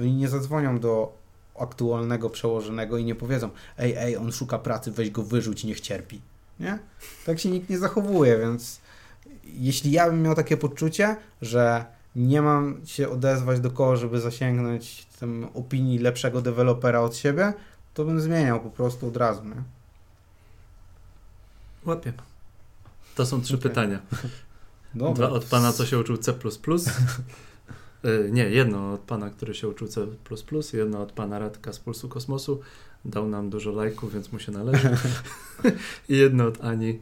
Oni 0.01 0.15
nie 0.15 0.29
zadzwonią 0.29 0.81
do 0.81 1.22
aktualnego 1.63 2.31
przełożonego 2.31 2.99
i 2.99 3.05
nie 3.05 3.15
powiedzą, 3.15 3.51
ej, 3.79 3.95
ej, 3.99 4.17
on 4.17 4.33
szuka 4.33 4.59
pracy, 4.59 4.91
weź 4.91 5.11
go 5.11 5.23
wyrzuć, 5.23 5.65
niech 5.65 5.81
cierpi. 5.81 6.21
Nie? 6.61 6.79
Tak 7.27 7.39
się 7.39 7.51
nikt 7.51 7.71
nie 7.71 7.79
zachowuje, 7.79 8.39
więc 8.39 8.81
jeśli 9.45 9.93
ja 9.93 10.07
bym 10.07 10.23
miał 10.23 10.35
takie 10.35 10.57
poczucie, 10.57 11.17
że 11.43 11.85
nie 12.17 12.43
mam 12.43 12.81
się 12.85 13.09
odezwać 13.09 13.61
do 13.61 13.71
kogo, 13.71 13.97
żeby 13.97 14.21
zasięgnąć 14.21 15.07
tym 15.21 15.49
opinii 15.55 15.99
lepszego 15.99 16.43
dewelopera 16.43 17.01
od 17.01 17.17
siebie, 17.17 17.53
to 17.95 18.05
bym 18.05 18.21
zmieniał 18.21 18.61
po 18.61 18.71
prostu 18.71 19.09
od 19.09 19.17
razu. 19.17 19.45
Nie? 19.45 19.63
Łapię. 21.87 22.13
To 23.15 23.27
są 23.27 23.43
trzy 23.43 23.55
okay. 23.55 23.71
pytania. 23.71 23.99
Dobra. 24.95 25.27
Dwa 25.27 25.37
od 25.37 25.45
pana, 25.45 25.73
co 25.73 25.87
się 25.87 25.99
uczył 25.99 26.17
C++, 26.17 26.33
nie, 28.31 28.51
jedno 28.51 28.93
od 28.93 29.01
pana, 29.01 29.31
który 29.31 29.55
się 29.55 29.69
uczył 29.69 29.89
C++, 29.89 30.07
jedno 30.73 31.03
od 31.03 31.13
pana 31.13 31.39
Radka 31.39 31.73
z 31.73 31.79
Pulsu 31.79 32.09
Kosmosu. 32.09 32.61
Dał 33.05 33.29
nam 33.29 33.51
dużo 33.51 33.73
lajków, 33.73 34.13
więc 34.13 34.33
mu 34.33 34.39
się 34.39 34.53
należy. 34.53 34.97
I 36.09 36.17
jedno 36.17 36.47
od 36.47 36.65
Ani. 36.65 36.99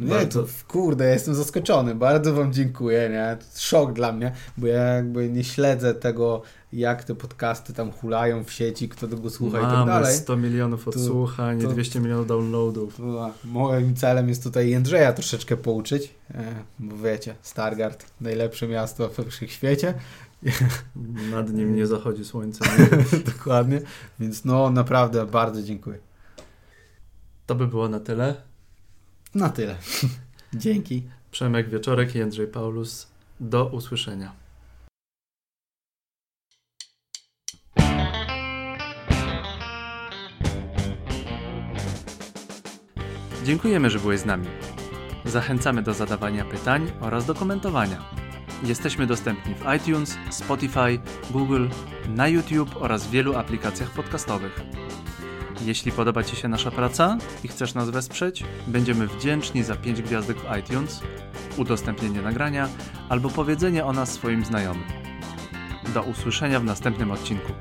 Nie, 0.00 0.08
bardzo... 0.08 0.42
to 0.42 0.48
kurde, 0.68 1.04
ja 1.04 1.10
jestem 1.10 1.34
zaskoczony. 1.34 1.94
Bardzo 1.94 2.34
wam 2.34 2.52
dziękuję, 2.52 3.08
nie? 3.08 3.36
Szok 3.56 3.92
dla 3.92 4.12
mnie, 4.12 4.32
bo 4.56 4.66
ja 4.66 4.82
jakby 4.82 5.28
nie 5.28 5.44
śledzę 5.44 5.94
tego, 5.94 6.42
jak 6.72 7.04
te 7.04 7.14
podcasty 7.14 7.72
tam 7.72 7.92
hulają 7.92 8.44
w 8.44 8.52
sieci, 8.52 8.88
kto 8.88 9.08
tego 9.08 9.30
słucha 9.30 9.60
Mamy 9.60 9.72
i 9.72 9.76
tak 9.76 9.86
dalej. 9.86 10.16
100 10.16 10.36
milionów 10.36 10.88
odsłuchań, 10.88 11.60
to, 11.60 11.68
200 11.68 12.00
milionów 12.00 12.26
downloadów. 12.26 12.96
To, 12.96 13.30
moim 13.44 13.96
celem 13.96 14.28
jest 14.28 14.42
tutaj 14.42 14.70
Jędrzeja 14.70 15.12
troszeczkę 15.12 15.56
pouczyć, 15.56 16.14
e, 16.34 16.54
bo 16.78 16.96
wiecie, 16.96 17.34
Stargard, 17.42 18.06
najlepsze 18.20 18.68
miasto 18.68 19.08
w 19.08 19.32
świecie. 19.46 19.94
Nad 21.30 21.52
nim 21.52 21.76
nie 21.76 21.86
zachodzi 21.86 22.24
słońce. 22.24 22.64
Dokładnie, 23.36 23.80
więc 24.20 24.44
no 24.44 24.70
naprawdę 24.70 25.26
bardzo 25.26 25.62
dziękuję. 25.62 25.98
To 27.46 27.54
by 27.54 27.66
było 27.66 27.88
na 27.88 28.00
tyle. 28.00 28.49
Na 29.34 29.48
tyle. 29.48 29.76
Dzięki. 30.54 31.02
Przemek 31.30 31.70
Wieczorek 31.70 32.14
i 32.14 32.18
Jędrzej 32.18 32.46
Paulus. 32.46 33.06
Do 33.40 33.66
usłyszenia. 33.66 34.32
Dziękujemy, 43.44 43.90
że 43.90 43.98
byłeś 43.98 44.20
z 44.20 44.24
nami. 44.24 44.46
Zachęcamy 45.24 45.82
do 45.82 45.94
zadawania 45.94 46.44
pytań 46.44 46.92
oraz 47.00 47.26
do 47.26 47.34
komentowania. 47.34 48.04
Jesteśmy 48.62 49.06
dostępni 49.06 49.54
w 49.54 49.64
iTunes, 49.76 50.18
Spotify, 50.30 50.98
Google, 51.30 51.68
na 52.08 52.28
YouTube 52.28 52.76
oraz 52.76 53.06
w 53.06 53.10
wielu 53.10 53.36
aplikacjach 53.36 53.90
podcastowych. 53.90 54.60
Jeśli 55.64 55.92
podoba 55.92 56.24
Ci 56.24 56.36
się 56.36 56.48
nasza 56.48 56.70
praca 56.70 57.18
i 57.44 57.48
chcesz 57.48 57.74
nas 57.74 57.90
wesprzeć, 57.90 58.44
będziemy 58.66 59.06
wdzięczni 59.06 59.62
za 59.62 59.76
5 59.76 60.02
gwiazdek 60.02 60.36
w 60.36 60.58
iTunes, 60.58 61.00
udostępnienie 61.56 62.22
nagrania 62.22 62.68
albo 63.08 63.28
powiedzenie 63.28 63.84
o 63.84 63.92
nas 63.92 64.12
swoim 64.12 64.44
znajomym. 64.44 64.84
Do 65.94 66.02
usłyszenia 66.02 66.60
w 66.60 66.64
następnym 66.64 67.10
odcinku. 67.10 67.52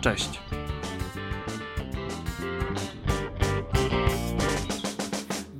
Cześć! 0.00 0.40